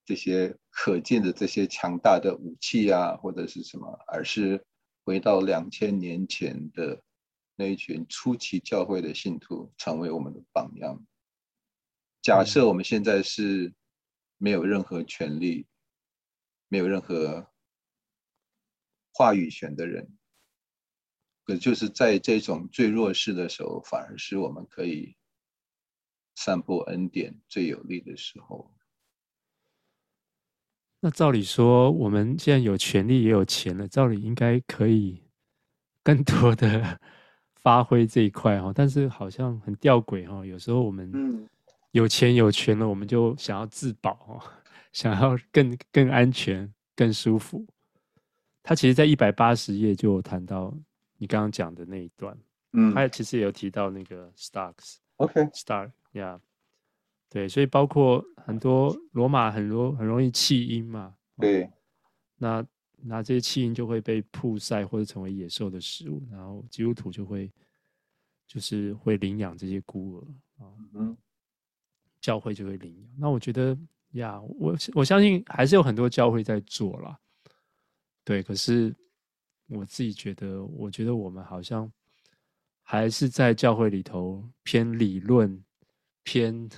[0.06, 4.64] 这些可见的这些强大的武器啊，或者是什么，而是
[5.04, 7.02] 回到两千年前的
[7.56, 11.04] 那一群初期教会的信徒，成为我们的榜样。
[12.22, 13.74] 假设我们现在是
[14.38, 15.68] 没有任何权利、
[16.70, 17.52] 没有任何
[19.12, 20.18] 话语权的人。
[21.46, 25.16] 可就是在这种最弱势的时候，反而是我们可以
[26.36, 28.72] 散布恩典最有力的时候。
[31.00, 35.24] 那照理说，我们现在有权利也有钱了，照理应该可以
[36.04, 37.00] 更多的
[37.62, 38.72] 发挥这一块哈。
[38.74, 41.50] 但是好像很吊诡哈，有时候我们
[41.92, 44.54] 有钱有权了，我们就想要自保哈，
[44.94, 47.66] 想要更更安全、更舒服。
[48.62, 50.72] 他其实在一百八十页就有谈到
[51.22, 52.36] 你刚刚讲的那一段，
[52.74, 56.40] 嗯，他其实也有提到那个 Starks，OK，Stark，yeah。
[57.30, 61.72] 对，所以包括很多罗马很多很容易弃婴嘛，对，
[62.38, 62.66] 那
[62.98, 67.52] 那这些弃婴就会被曝晒或者成为野兽的食物，然后基督徒就会
[68.48, 70.66] 就是会领养这些孤儿。
[70.66, 71.16] 啊，嗯，
[72.20, 73.08] 教会就会领养。
[73.20, 73.78] 那我觉得
[74.14, 77.16] 呀，我我相信还是有很多教会在做啦，
[78.24, 78.96] 对，可是
[79.72, 81.92] 我自己觉得，我觉得我们好像
[82.84, 85.64] 还是在教会里头偏理论
[86.24, 86.70] 偏。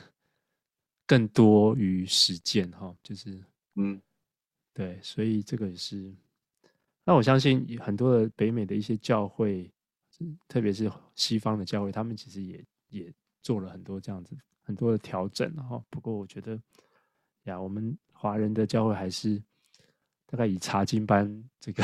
[1.06, 3.44] 更多于实践，哈，就是，
[3.76, 4.02] 嗯，
[4.74, 6.12] 对，所以这个也是。
[7.04, 9.70] 那我相信很多的北美的一些教会，
[10.48, 15.84] 特别是西方的教会，他们其实也也做了很多这样子很多的调整，哈。
[15.90, 16.60] 不过我觉得，
[17.44, 19.44] 呀，我们华人的教会还是
[20.34, 21.84] 大概以查经班这个，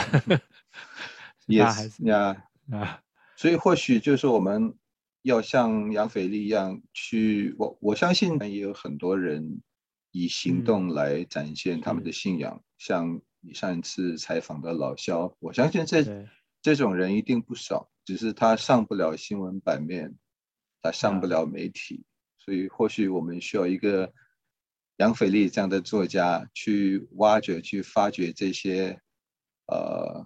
[1.45, 2.35] 也还是呀
[2.71, 2.99] 啊，
[3.35, 4.73] 所以或许就是我们。
[5.23, 9.61] 要像杨斐丽一样去，我我相信也有很多人
[10.11, 12.55] 以行动来展现他们的信仰。
[12.55, 16.25] 嗯、像你上一次采访的老肖，我相信这
[16.61, 20.15] 这种人一定不少，只是他上不了新闻版面，
[20.81, 22.05] 他上不了媒体，
[22.37, 24.13] 所以或许我们需要一个
[24.99, 28.99] 杨斐利这样的作家去挖掘、去发掘这些
[29.67, 30.25] 呃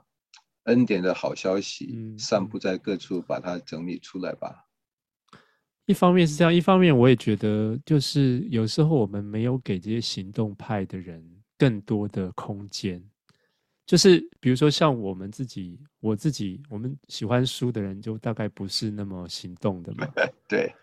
[0.63, 4.67] 恩典的好消息，嗯、散布在各处，把它整理出来吧。
[5.85, 11.23] 一方面是这样，一方面我也觉得，就是有时候我们没有给这些行动派的人
[11.57, 13.03] 更多的空间。
[13.85, 20.07] 就是比如说像我们自己，我自己，我们喜欢书的人，就大概不是那么行动的嘛。
[20.47, 20.73] 对，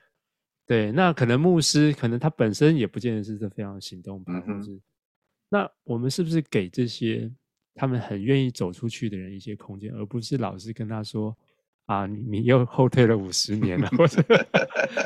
[0.71, 4.33] 对，那可能牧师，可能他本身也不见得是这非常行动派。
[4.63, 4.81] 是，
[5.49, 7.29] 那我们是不是给这些
[7.75, 11.37] 他们很愿意走出去的人一些空间，而不是老是跟他说？
[11.87, 14.23] 啊，你你又后退了五十年了，或者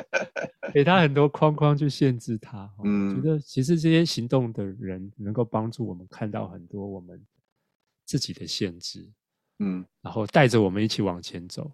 [0.75, 2.71] 给他很多框框去限制他。
[2.85, 7.19] 嗯，我觉得其实这些行动的人能够帮助我们看到很多我们
[8.05, 9.11] 自己的限制，
[9.61, 11.73] 嗯，然后带着我们一起往前走。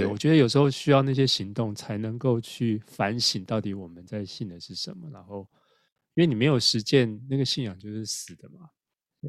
[0.00, 5.08] 对，我觉得有时候需要那些行动才能够去反省到底我们在信的是什么。
[5.10, 5.48] 然后，
[6.14, 8.68] 因为你没有实践，那个信仰就是死的嘛。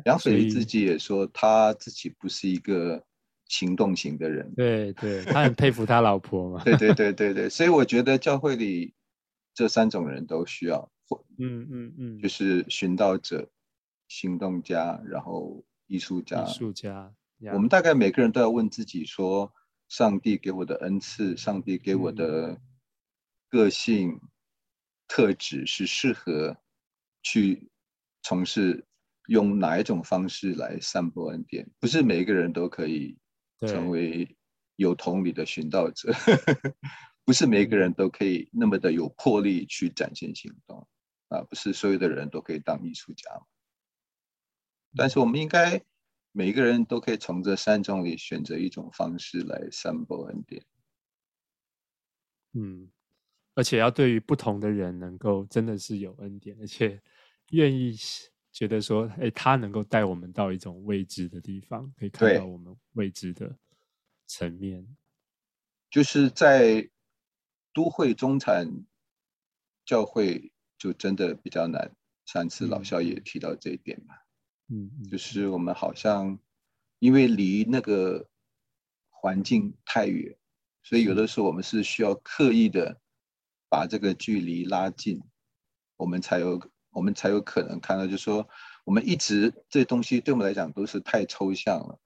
[0.05, 3.03] 杨腓力自己也说，他自己不是一个。
[3.47, 6.63] 行动型的人，对对，他很佩服他老婆嘛。
[6.63, 8.91] 对对对对对，所以我觉得教会里
[9.53, 10.91] 这三种人都需要，
[11.37, 13.47] 嗯嗯嗯，就是寻道者、
[14.07, 16.43] 行动家，然后艺术家。
[16.43, 17.13] 艺术家，
[17.53, 19.53] 我们大概每个人都要问自己说：
[19.87, 22.61] 上帝给我的恩赐，上帝给我的
[23.49, 24.19] 个性
[25.07, 26.57] 特质是适合
[27.21, 27.69] 去
[28.21, 28.85] 从事，
[29.27, 31.69] 用哪一种方式来散播恩典？
[31.79, 33.17] 不是每一个人都可以。
[33.61, 34.35] 成为
[34.75, 36.11] 有同理的寻道者，
[37.23, 40.85] 不是每一个人都可以那么的有魄力去展现行动
[41.29, 41.41] 啊！
[41.43, 43.31] 不是所有的人都可以当艺术家，
[44.93, 45.81] 但是我们应该
[46.35, 50.61] 每一个人都可以从这三种里选择一种方式来散播恩典。
[52.51, 52.91] 嗯，
[53.53, 57.01] 而且要对于不同的人能够真的是有恩典，而且
[57.51, 57.95] 愿意。
[58.55, 63.53] 觉得说，哎，他能够带我们到一种未知的地方，可以看到我们未知的
[64.27, 64.95] 层面。
[65.89, 66.89] 就是在
[67.73, 68.65] 都会中产
[69.83, 71.93] 教会，就真的比较难。
[72.23, 74.24] 上次老肖也提到这一点嘛，嗯，
[75.09, 76.39] 就是我们好像
[76.99, 78.27] 因为离那个
[79.09, 80.37] 环境太远，
[80.83, 82.99] 所以有的时候我们是需要刻意的
[83.69, 85.21] 把这个距离拉近，
[85.97, 86.59] 我们才有。
[86.95, 88.47] 我们才有可能看到，就是说，
[88.85, 91.99] 我们一直这东西对我们来讲都是太抽象了。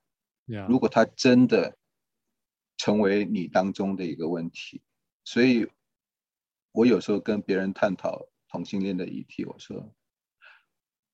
[0.68, 1.78] 如果它真的
[2.76, 4.82] 成为你当中的一个问题，
[5.24, 5.70] 所以
[6.72, 9.94] 我有时候跟别人探讨同性恋的议题，我说，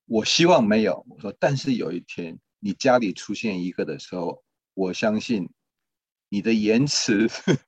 [0.06, 1.04] 我希望没有。
[1.08, 4.42] 我说，但是有一天你家里出现一个的时候，
[4.74, 5.50] 我相信
[6.28, 7.28] 你的言辞。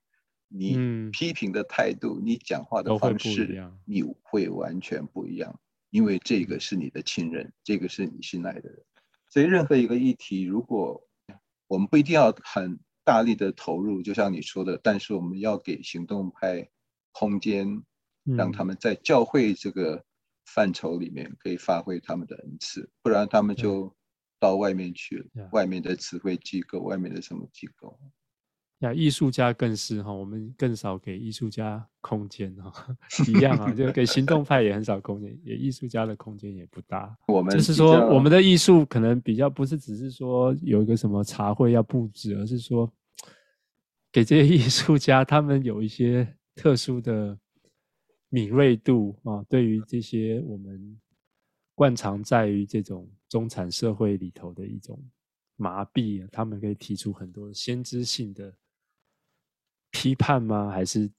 [0.51, 5.59] 你批评的态度，嗯、你讲话的方式，你会完全不一样。
[5.91, 8.83] 因为这个是你的亲人，这个是你信赖的人，
[9.29, 11.07] 所以任何一个议题，如果
[11.67, 16.67] 我们不一定要很大力的投入，就像你说的，但是我们要给行动派
[17.11, 17.83] 空间，
[18.23, 20.03] 让他们在教会这个
[20.53, 23.93] 范畴里面可以发挥他们的恩赐，不然他们就
[24.39, 27.97] 到外面去了，对外面的词汇机构，外面的什么机构。
[28.79, 32.71] 呀，艺术家更是哈，我们更少给艺术家空间哈，
[33.27, 37.13] 一样啊， 就给行动派也很少空间，也艺术家的空间也不大。
[37.27, 42.89] 我们就是说，我们的艺术可能比较不是只是说有一个什么茶会要布置，而是说
[44.13, 46.25] 给这些艺术家他们有一些
[46.55, 47.37] 特殊的
[48.29, 50.99] 敏锐度啊，对于这些我们
[51.75, 54.99] 惯常在于这种中产社会里头的一种
[55.57, 58.53] 麻痹，他们可以提出很多先知性的。
[59.91, 60.69] 批判吗？
[60.69, 61.09] 还是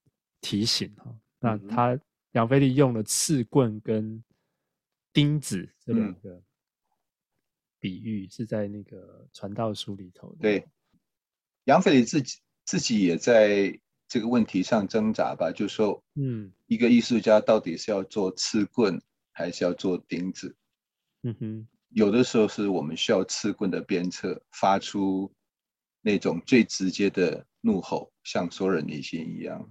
[0.41, 0.95] 提醒？
[0.95, 2.01] 哈，那他
[2.31, 4.23] 杨飞利用了刺棍跟
[5.13, 6.41] 钉子这两个
[7.81, 10.43] 比喻，是在那个传道书里头的。
[10.43, 10.69] 对，
[11.65, 13.77] 杨飞利自己自己也在
[14.11, 19.01] 这个问题上挣扎吧，就是说，嗯，一个艺术家到底是要做刺棍
[19.33, 20.55] 还是要做钉子？
[21.23, 25.33] 嗯哼，有的时候是我们需要刺棍的鞭策，发出
[26.03, 27.47] 那种最直接的。
[27.63, 29.71] 怒吼，像索尔尼辛一样。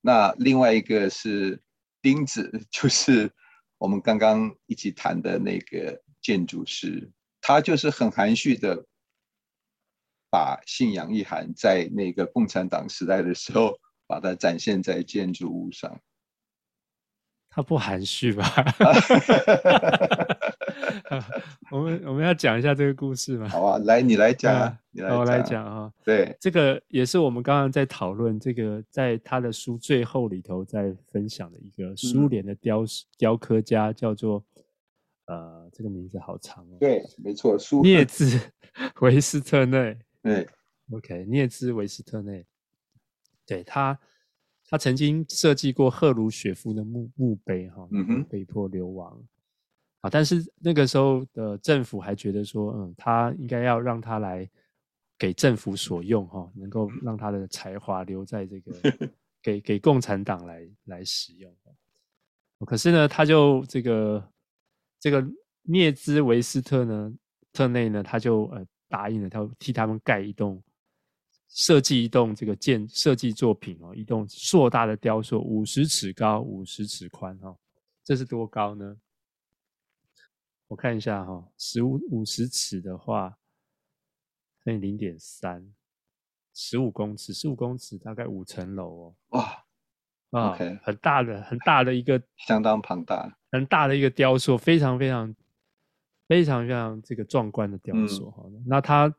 [0.00, 1.60] 那另外一个是
[2.00, 3.28] 钉子， 就是
[3.76, 7.10] 我们刚刚一起谈的那个建筑师，
[7.40, 8.86] 他就是很含蓄的
[10.30, 13.76] 把信仰意涵在那个共产党时代的时候，
[14.06, 16.00] 把它展现在建筑物上。
[17.52, 18.44] 他不含蓄吧？
[21.72, 23.48] 我们我们要讲一下这个故事吗？
[23.48, 25.92] 好啊，来你来讲，啊、你来讲，我来讲啊。
[26.04, 32.86] 对，这个也是我们刚刚在讨论这个，在他的书最后里头在分享的一个苏联的雕、嗯、
[33.18, 34.44] 雕刻家，叫做
[35.26, 36.76] 呃，这个名字好长哦。
[36.78, 38.40] 对，没错，苏聂兹
[39.00, 39.98] 维斯特内。
[40.22, 40.48] 对
[40.90, 42.46] ，OK，聂兹维斯特内，
[43.46, 43.98] 对他。
[44.72, 47.88] 他曾经设计过赫鲁雪夫的墓墓碑，哈，
[48.28, 49.20] 被迫流亡，
[50.00, 54.48] 啊，但是那个时候的政府还觉得说，嗯，他应该要让他来
[55.18, 58.72] 给政府所用，哈，能够让他的才华留在这个
[59.42, 61.52] 给给共产党来来使用。
[62.64, 64.32] 可是呢，他就这个
[65.00, 65.26] 这个
[65.62, 67.12] 涅兹维斯特呢
[67.52, 70.62] 特内呢，他就呃答应了，他替他们盖一栋。
[71.52, 77.52] 设计一栋这个建设计作品哦，一栋硕大的雕塑，五十尺高，五十尺宽哈，
[78.04, 78.96] 这是多高呢？
[80.68, 83.36] 我看一下哈，十五五十尺的话
[84.62, 85.68] 乘以零点三，
[86.54, 89.16] 十五公尺，十五公尺大概五层楼哦。
[90.30, 95.34] 哇，OK，很大的很大的一个，相当庞大，很大的一个雕塑，非常非常
[96.30, 98.44] 非常非常这个壮观的雕塑哈。
[98.46, 99.12] 嗯、那他。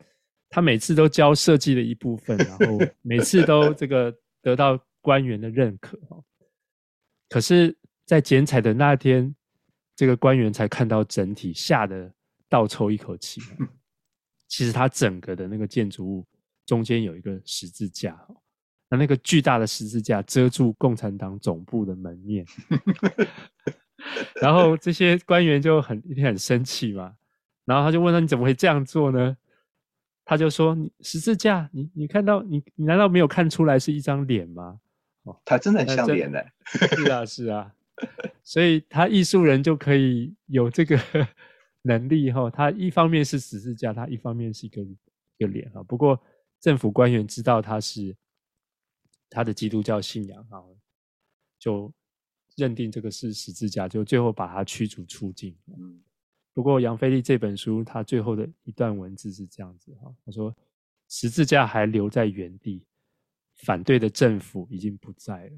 [0.54, 5.98] 他每次都教设计的一部分，然后 每次都这个得到官员的认可。
[7.30, 7.74] 可是，
[8.06, 9.34] 在剪彩的那天，
[9.96, 12.14] 这个官员才看到整体，吓得
[12.50, 13.40] 倒抽一口气。
[14.50, 16.28] 其实，他整个的那个建筑物
[16.66, 18.20] 中间有一个十字架，
[18.90, 22.46] 那那个巨大的十字架遮住共产党总部的门面。
[24.42, 27.16] 然后这些官员就很一定很生气嘛，
[27.66, 29.36] 然后他就问他：“你怎么会这样做呢？”
[30.24, 34.80] 他就说：“你十字架，你你看到你你难道没有看出来是一张脸吗？
[35.24, 36.40] 哦，他真的很像脸呢。
[36.66, 37.74] 是啊，是啊，
[38.44, 40.98] 所以他艺术人就可以有这个
[41.84, 42.50] 能力哈。
[42.50, 44.98] 他一方面是十字架，他一方面是一个一
[45.40, 45.84] 个脸哈。
[45.84, 46.20] 不过
[46.60, 48.16] 政府官员知道他是
[49.30, 50.64] 他的基督教信仰哈，
[51.60, 51.92] 就
[52.62, 55.56] 认定这个是十字架，就最后把他驱逐出境。
[55.68, 56.02] 嗯。”
[56.54, 60.54] 不过杨飞利这本书，他最后的一段文字是这样子哈，他说
[61.08, 62.86] ：“十字架还留在原地，
[63.64, 65.58] 反对的政府已经不在了。”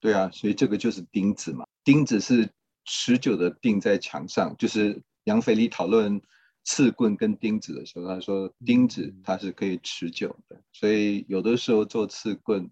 [0.00, 2.50] 对啊，所以这个就是钉子嘛，钉子是
[2.86, 4.56] 持久的钉在墙上。
[4.56, 6.18] 就是杨飞利讨论
[6.64, 12.70] 刺棍跟钉子的时候，他说钉子它是可以持久的，所以有的时候做刺棍，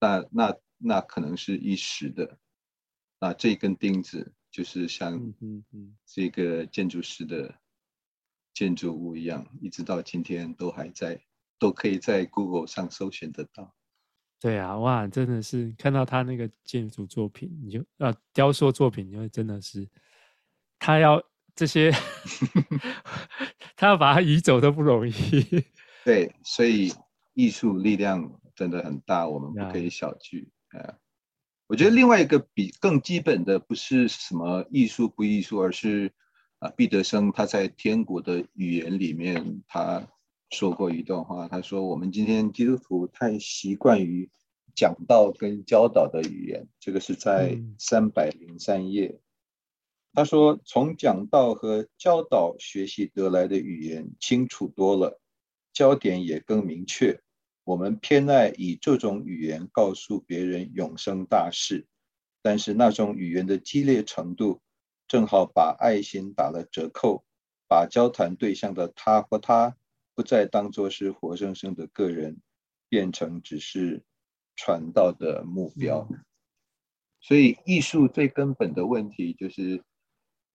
[0.00, 2.36] 那那那可能是一时的，
[3.20, 4.34] 那这根钉子。
[4.50, 5.34] 就是像
[6.06, 7.54] 这个建筑师的
[8.54, 11.22] 建筑物一样，一直到今天都还在，
[11.58, 13.76] 都可以在 Google 上搜寻得到。
[14.40, 19.86] 对啊，哇，真的是看到他那个建筑作品，你就啊雕塑作品，你会真的是
[20.78, 21.22] 他要
[21.54, 21.92] 这些，
[23.76, 25.12] 他要把它移走都不容易。
[26.06, 26.90] 对，所以
[27.34, 30.98] 艺术力量真的很大，我们不可以小觑啊。
[31.68, 36.10] 我觉得另外一个比更基本的不是什么艺术不艺术，而是
[36.60, 40.08] 啊，毕德生他在《天国的语言》里面他
[40.48, 44.30] 说过一段话，他说：“我们今天基督徒太习惯于
[44.74, 49.20] 讲道跟教导的语言，这个是在三百零三页。
[50.14, 55.20] 他说，从讲道和教导学习得来的语言清楚多了，
[55.74, 57.20] 焦点也更明确。
[57.68, 61.86] 我们偏爱以这种语言告诉别人永生大事，
[62.40, 64.62] 但是那种语言的激烈程度，
[65.06, 67.26] 正好把爱心打了折扣，
[67.68, 69.76] 把交谈对象的他或她
[70.14, 72.40] 不再当作是活生生的个人，
[72.88, 74.02] 变成只是。
[74.60, 76.08] 传道的目标，
[77.20, 79.84] 所以艺术最根本的问题就是，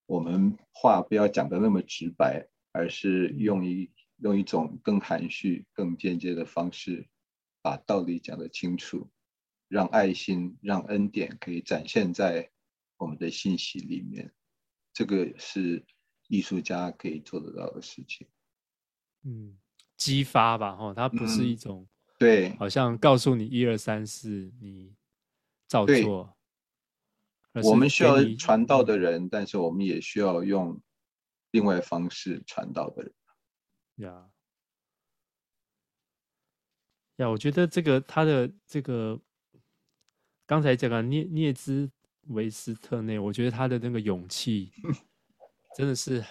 [0.06, 7.08] 我们话不要讲得那么直白，而是用一用一种更含蓄、更间接的方式，
[7.62, 9.10] 把道理讲得清楚，
[9.68, 12.50] 让爱心、让恩典可以展现在
[12.98, 14.34] 我们的信息里面。
[14.94, 15.84] 这个是
[16.28, 18.28] 艺术家可以做得到的事情。
[19.24, 19.58] 嗯，
[19.98, 21.88] 激发吧，哈，它不是一种。
[22.20, 24.94] 对，好像告诉你一二三四，你
[25.68, 26.38] 照做。
[27.64, 30.82] 我们需要传道的人，但是我们也需要用
[31.52, 33.14] 另外方式传道的人。
[33.98, 34.30] 呀，
[37.18, 39.20] 呀，我觉得这个他的这个
[40.46, 41.90] 刚才讲的涅涅兹
[42.28, 44.72] 维斯特内，我觉得他的那个勇气
[45.78, 46.24] 真的是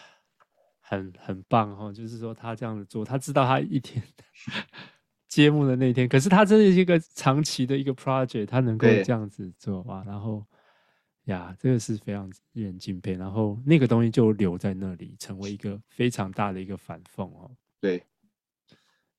[0.81, 1.93] 很很棒哈。
[1.93, 4.03] 就是说他这样子做，他知道他一天。
[5.29, 10.47] 揭幕的那天，可是他真的是一个长期的一个 project，他能够这样子做哇，然后
[11.25, 13.15] 呀，这个是非常令人敬佩。
[13.15, 17.51] 然后那个东西就留在那里，成为一个非常大的一个反讽哦。
[17.81, 18.05] 对，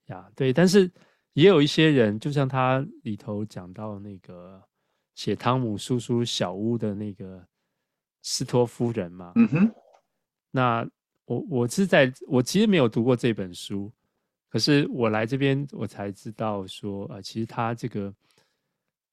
[0.07, 0.91] 呀，对，但是
[1.33, 4.61] 也有一些人，就像他里头讲到那个
[5.15, 7.45] 写汤姆叔叔小屋的那个
[8.21, 9.71] 斯托夫人嘛，嗯哼，
[10.51, 10.89] 那
[11.25, 13.91] 我我是在我其实没有读过这本书。
[14.49, 18.13] 可是我来这边，我才知道说，呃，其实他这个，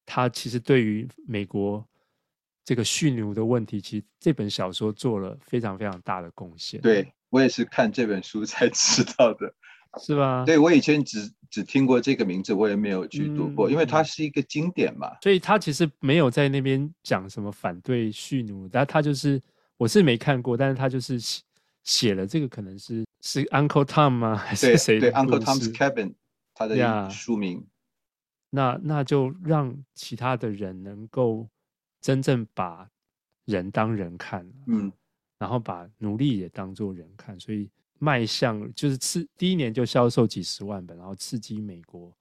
[0.05, 1.83] 他其实对于美国
[2.71, 6.81] 这个蓄奴的问题，其实这本小说做了非常非常大的贡献。
[6.81, 9.53] 对，我也是看这本书才 知道的，
[9.99, 10.45] 是吧？
[10.47, 15.11] 对，我以前只只听过这个名字，我也没有去读过，嗯，因为它是一个经典嘛。
[15.21, 19.43] 所以他其实没有在那边讲什么反对蓄奴，但他就是
[19.77, 21.43] 我是没看过，但是他就是写
[21.83, 23.05] 写了这个，可能是。
[23.23, 24.37] 是 Uncle Tom 吗？
[24.37, 25.01] 还是谁？
[25.01, 26.15] 对，Uncle Tom's Cabin，
[26.55, 27.67] 他的书名。
[28.49, 31.47] 那那就让其他的人能够
[32.01, 32.91] 真正把
[33.45, 34.93] 人当人看，嗯，
[35.39, 42.17] 然后把奴隶也当做人看，所以迈向就是刺第一年就销售几十万本，然后刺激美国，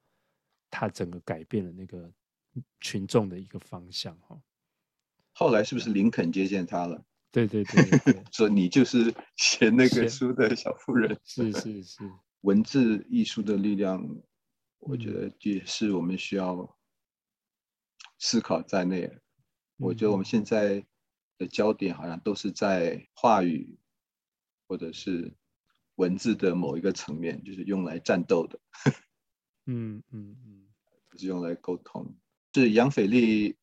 [0.69, 2.11] 他整个改变了那个
[2.81, 4.39] 群众的一个方向哈。
[5.33, 7.01] 后来是不是林肯接见他了？
[7.31, 12.11] 对对对，对， 说你就是写那个书的小妇人，是是是，
[12.41, 14.03] 文字艺术的力量，
[14.79, 16.77] 我觉得也是我们需要
[18.17, 19.09] 思考在内。
[19.79, 19.85] 嗯。
[19.85, 20.85] 我觉得我们现在
[21.37, 23.79] 的焦点好像都是在话语
[24.67, 25.33] 或者是
[25.95, 28.59] 文字的某一个层面，就是用来战斗的。
[29.65, 30.67] 嗯嗯嗯，
[31.09, 32.15] 不是用来沟通。
[32.53, 33.57] 是杨斐力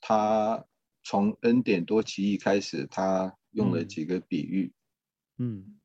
[0.00, 0.64] 他。
[1.04, 4.70] 从恩典多奇异开始，他用了几个比喻。
[5.38, 5.80] 嗯，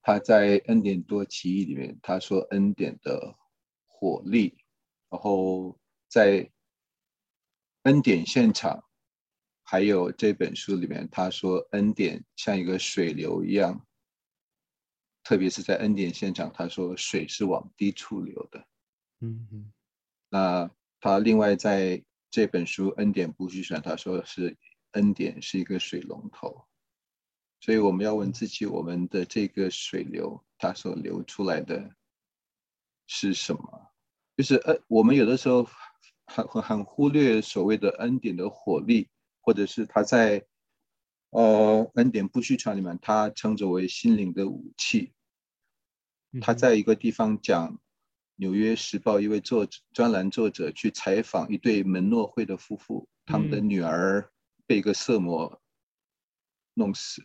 [0.00, 3.36] 他在恩典多奇异里面，他说恩典的
[3.86, 4.56] 火力，
[5.10, 6.50] 然后在
[7.82, 8.82] 恩典现场，
[9.64, 13.84] 还有这本书里面，他说恩典像一个水流一样，
[15.24, 18.64] 特别是在恩典现场，他说水是往低处流的。
[19.20, 19.72] 嗯嗯，
[20.28, 22.04] 那他另外在。
[22.30, 24.56] 这本书《恩典不虚传》，他说是
[24.94, 26.66] 恩典是一个水龙头，
[27.60, 31.94] 所以我们要问自己：我们的这个水流，它所流出来的
[33.06, 33.92] 是什么？
[34.36, 35.64] 就是呃，我们有的时候
[36.26, 39.08] 很很忽略所谓的恩典的火力，
[39.44, 40.44] 或者是他在
[41.30, 45.12] 呃《恩典不虚传》里面，他称之为心灵的武器。
[46.40, 47.78] 他在一个地方讲。
[48.36, 54.28] 纽约时报一位作者专栏作者去采访一对门诺会的夫妇，他们的女儿
[54.66, 55.62] 被一个色魔
[56.74, 57.24] 弄死。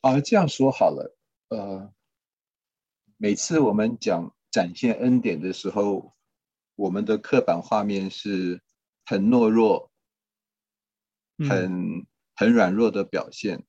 [0.00, 1.14] 啊，这样说好了，
[1.48, 1.92] 呃，
[3.18, 6.14] 每次我们讲展现恩典的时候，
[6.74, 8.62] 我们的刻板画面是
[9.04, 9.90] 很懦弱、
[11.48, 13.64] 很很软弱的表现。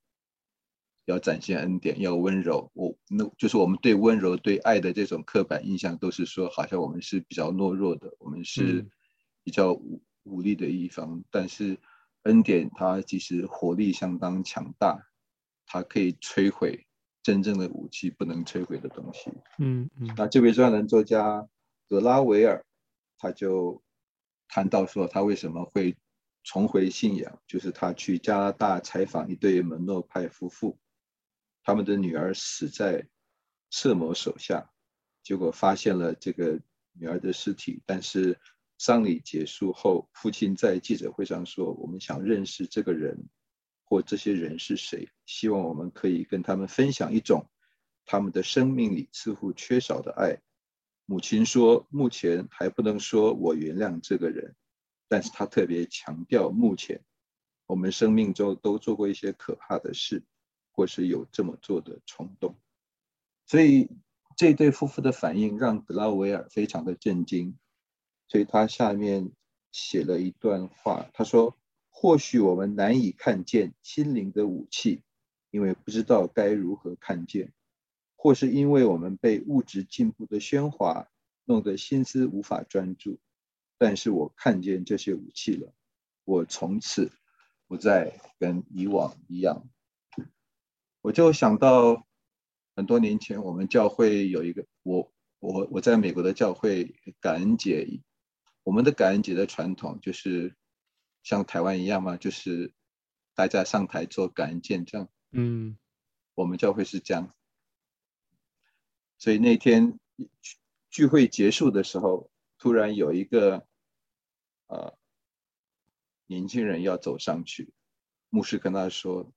[1.05, 2.70] 要展现恩典，要温柔。
[2.74, 8.86] 我那就是我们对温柔、对爱的这种刻板印象，都是说好像我们是比较懦弱的，我们是
[9.41, 11.24] 比较无无力的一方。
[11.32, 11.80] 但是
[12.24, 15.01] 恩典它其实火力相当强大，
[15.65, 16.86] 它可以摧毁
[17.24, 19.32] 真正的武器不能摧毁的东西。
[19.59, 20.13] 嗯嗯。
[20.18, 21.47] 那这位专栏作家
[21.88, 22.65] 格拉维尔，
[23.18, 23.82] 他就
[24.49, 25.95] 谈到说他为什么会
[26.49, 30.79] 重回信仰，就是他去加拿大采访一对门诺派夫妇，
[31.61, 33.05] 他们的女儿死在
[33.69, 34.71] 色魔手下，
[35.21, 36.57] 结果发现了这个
[36.93, 38.39] 女儿的尸体，但是
[38.77, 43.27] 丧礼结束后，父亲在记者会上说：“我们想认识这个人，
[43.83, 47.45] 或这些人是谁，希望我们可以跟他们分享一种
[48.05, 50.37] 他们的生命里似乎缺少的爱。”
[51.05, 54.55] 母亲说：“目前还不能说我原谅这个人，
[55.08, 57.01] 但是他特别强调，目前
[57.66, 60.24] 我们生命中都做过一些可怕的事，
[60.72, 62.55] 或是有这么做的冲动。
[63.45, 63.89] 所以
[64.36, 67.58] 这对夫妇的反应让德拉维尔非常的震惊，
[68.28, 69.32] 所以他下面
[69.72, 71.58] 写了一段话，他说：
[71.89, 75.03] 或许我们难以看见心灵的武器，
[75.51, 77.53] 因为不知道该如何看见。”
[78.20, 81.08] 或是因为我们被物质进步的喧哗
[81.45, 83.20] 弄得心思无法专注，
[83.78, 85.73] 但是我看见这些武器了，
[86.23, 87.11] 我从此
[87.67, 89.67] 不再跟以往一样。
[91.01, 92.07] 我就想到
[92.75, 98.01] 很多年前我们教会有一个我我我在美国的教会感恩节，
[98.63, 100.55] 我们的感恩节的传统就是
[101.23, 102.73] 像台湾一样嘛，就是
[103.36, 105.07] 大家上台做感恩见证。
[105.32, 105.78] 嗯，
[106.34, 107.34] 我们教会是这样。
[109.19, 109.99] 所以那天
[110.89, 113.66] 聚会结束的时候，突然有一个
[114.68, 114.97] 呃
[116.26, 117.74] 年轻人要走上去，
[118.30, 119.32] 牧师跟他说：“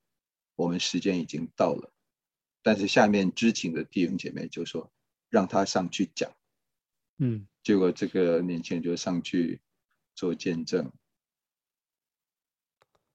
[0.57, 1.93] 我们时间已经到了。”
[2.62, 4.93] 但是下面知情的弟兄姐妹就说
[5.31, 6.31] ：“让他上去讲。”
[7.18, 9.61] 嗯，结果这个年轻人就上去
[10.14, 10.93] 做见证，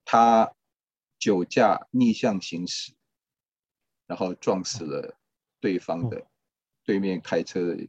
[0.04, 0.54] 他
[1.18, 2.92] 酒驾逆向行驶，
[4.06, 5.18] 然后撞死了
[5.60, 6.26] 对方的。
[6.84, 7.88] 对面开车的人，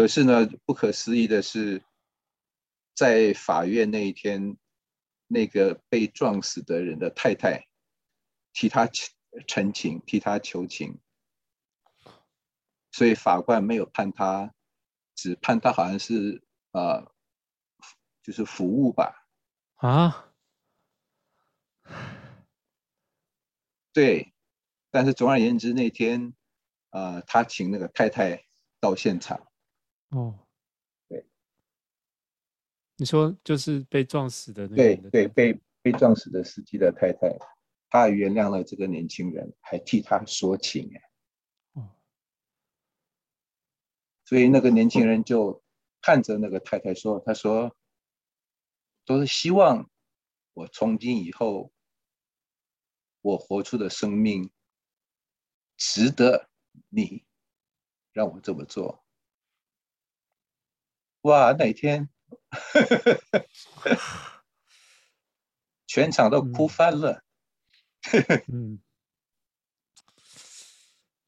[0.00, 1.84] 可是呢，不可思议的是，
[2.94, 4.56] 在法院那一天，
[5.26, 7.68] 那个被撞死的人的太太
[8.54, 8.88] 替他
[9.46, 10.98] 陈情，替他求情，
[12.90, 14.54] 所以法官没有判他，
[15.14, 17.12] 只判他好像是啊、呃，
[18.22, 19.28] 就是服务吧？
[19.74, 20.32] 啊？
[23.92, 24.32] 对。
[24.90, 26.32] 但是总而言之，那天，
[26.88, 28.46] 呃，他请那个太太
[28.80, 29.46] 到现场。
[30.10, 30.38] 哦，
[31.08, 31.24] 对，
[32.96, 37.36] 你说就是被撞死的那个对对，被被撞死的司机的太太，
[37.88, 41.00] 她原谅了这个年轻人，还替他说情哎。
[41.74, 41.90] 哦，
[44.24, 45.62] 所以那个年轻人就
[46.02, 47.76] 看着那个太太说：“他说，
[49.04, 49.88] 都是希望
[50.54, 51.72] 我从今以后，
[53.22, 54.50] 我活出的生命。”
[55.82, 56.50] 值得
[56.90, 57.24] 你
[58.12, 59.02] 让我这么做，
[61.22, 61.52] 哇！
[61.52, 62.08] 哪天？
[65.86, 67.22] 全场都哭翻了，
[68.48, 68.80] 嗯。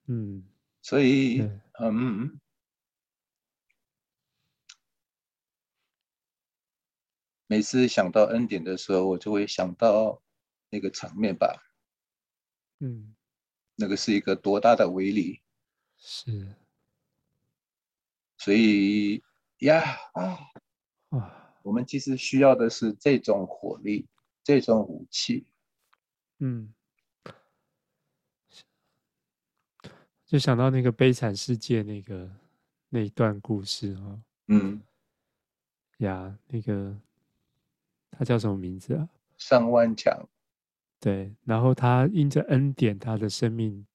[0.06, 0.44] 嗯，
[0.82, 1.40] 所以
[1.80, 2.40] 嗯，
[7.46, 10.22] 每次想到恩典的时候，我就会想到
[10.70, 11.62] 那个场面吧，
[12.80, 13.14] 嗯。
[13.74, 15.40] 那个是一个多大的威力？
[15.98, 16.54] 是，
[18.38, 19.22] 所以
[19.62, 19.82] 呀
[20.14, 20.38] 啊
[21.10, 24.06] 啊，我们其实需要的是这种火力，
[24.42, 25.46] 这种武器。
[26.38, 26.74] 嗯，
[30.26, 32.28] 就想到那个悲惨世界那个
[32.88, 34.22] 那一段故事啊。
[34.48, 34.82] 嗯，
[35.98, 36.96] 呀，那个
[38.10, 39.08] 他叫什么名字啊？
[39.38, 40.28] 上万强。
[40.98, 43.86] 对，然后他因着恩典，他的生命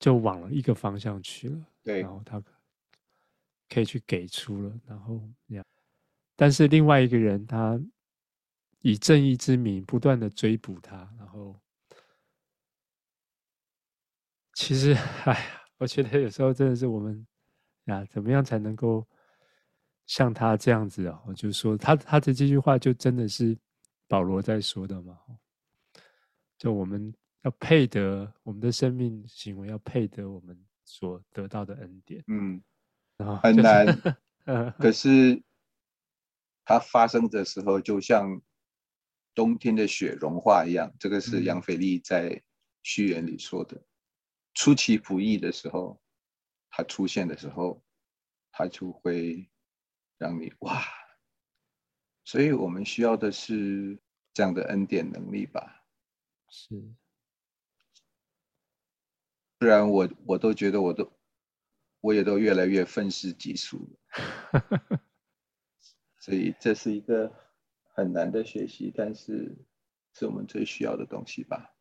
[0.00, 1.66] 就往了一个方向去了。
[1.84, 2.42] 对，然后他
[3.68, 5.64] 可以去给出了，然后这样。
[6.36, 7.80] 但是另外一个人，他
[8.80, 11.60] 以正义之名不断的追捕他，然后
[14.54, 14.92] 其实，
[15.24, 17.26] 哎呀，我觉得有时候真的是我们
[17.84, 19.06] 呀，怎么样才能够
[20.06, 21.22] 像他这样子啊？
[21.26, 23.56] 我就说他他的这句话，就真的是
[24.06, 25.18] 保罗在说的嘛。
[26.56, 32.24] 就我们要配得我们的生命行为，要配得我们所得到的恩典。
[32.26, 32.60] 嗯，
[33.42, 33.86] 很难。
[34.78, 35.42] 可是
[36.64, 38.40] 它发生的时候，就像
[39.34, 40.94] 冬天的雪融化一样。
[40.98, 42.42] 这个是杨斐利在
[42.82, 43.84] 序言里说的。
[44.54, 46.00] 出其不意的时候，
[46.70, 47.84] 它出现的时候，
[48.50, 49.48] 它就会
[50.18, 50.82] 让你哇！
[52.24, 53.98] 所以我们需要的是
[54.34, 55.84] 这样的恩典能力吧。
[56.50, 56.74] 是，
[59.58, 61.10] 不然我我都觉得我都
[62.00, 65.10] 我也都越来越愤世嫉俗了。
[66.20, 67.32] 所以这是一个
[67.94, 69.56] 很难的学习，但是
[70.12, 71.74] 是我们最需要的东西吧。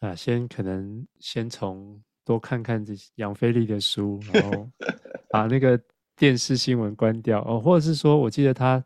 [0.00, 4.70] 啊，先可能先从多看看这些杨腓力的书，然后
[5.30, 5.82] 把那个
[6.14, 8.84] 电视新闻关掉哦，或者是说，我记得他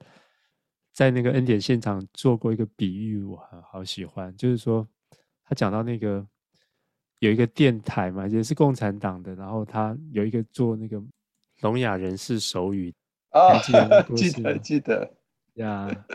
[0.93, 4.89] 在那个恩典现场做过一个比喻，我很好喜欢，就是说
[5.51, 6.25] 他讲到那个
[7.19, 11.03] 有一个电台嘛，也是共产党的，然后他有一个做那个
[11.63, 12.95] 聋哑人士手语
[13.31, 15.13] 啊， 记得记得记得
[15.55, 16.07] 呀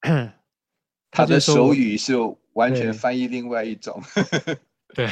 [1.12, 2.14] 他的手语是。
[2.54, 3.98] 完全翻译另外一种，
[4.94, 5.06] 对，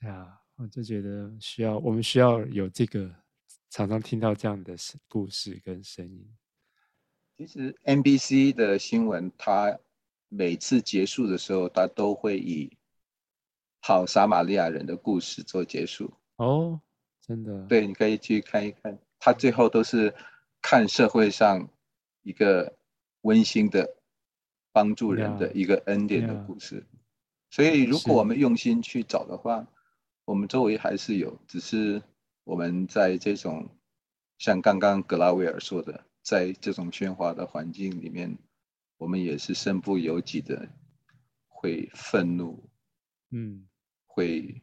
[0.00, 3.08] 哎呀，我就觉得需要，我们需要有这个，
[3.70, 4.74] 常常听到这样的
[5.06, 6.28] 故事跟声音。
[7.36, 9.78] 其实 NBC 的新闻，它
[10.30, 12.78] 每次结束的时候，他都会以
[13.82, 16.10] 好撒玛利亚人的故事做结束。
[16.36, 16.80] 哦，
[17.20, 17.66] 真的？
[17.66, 20.14] 对，你可以去看一看，他最后都是
[20.62, 21.68] 看社会上
[22.22, 22.78] 一个
[23.20, 23.96] 温馨的。
[24.72, 26.86] 帮助人的一个恩典的故事，
[27.50, 29.66] 所以如果我们用心去找的话，
[30.24, 32.00] 我们周围还是有，只是
[32.44, 33.68] 我们在这种
[34.38, 38.38] 像刚刚格拉威尔说的，在这种喧哗的环境里面，
[39.00, 40.68] 我们也是身不由己的
[41.48, 42.70] 会愤怒，
[43.30, 43.66] 嗯，
[44.06, 44.62] 会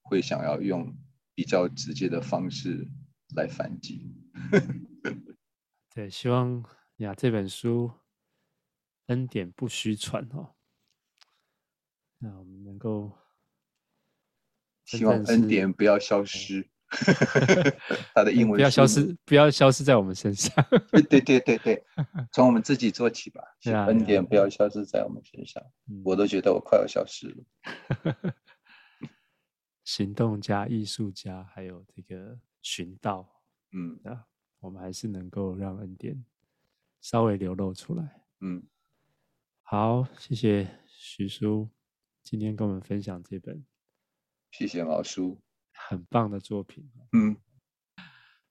[0.00, 0.90] 会想要用
[1.34, 2.88] 比较直接的方式
[3.36, 4.10] 来反击。
[5.94, 6.64] 对，希望
[6.96, 7.92] 呀这本书。
[9.08, 10.54] 恩典不虚传哦，
[12.16, 13.12] 那我们能够
[14.86, 16.70] 希望恩典不要消失，
[18.14, 20.52] 他的英文不要消失，不要消失在我们身上。
[20.90, 21.84] 对对对对对，
[22.32, 23.42] 从我们自己做起吧。
[23.86, 25.62] 恩典不要消失在我们身上，
[26.04, 28.34] 我都觉得我快要消失了。
[29.84, 33.28] 行动家、艺术家，还有这个寻道，
[33.72, 34.24] 嗯啊，
[34.60, 36.24] 我们还是能够让恩典
[37.00, 38.62] 稍微流露出来，嗯。
[39.66, 41.68] 好，谢谢徐叔
[42.22, 43.64] 今天跟我们分享这本，
[44.50, 45.38] 谢谢毛叔，
[45.74, 46.88] 很棒的作品。
[47.12, 47.36] 嗯，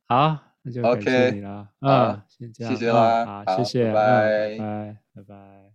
[0.08, 5.73] 好，那就感谢你了啊，先这样，谢谢啦，好，谢谢，拜拜，拜拜。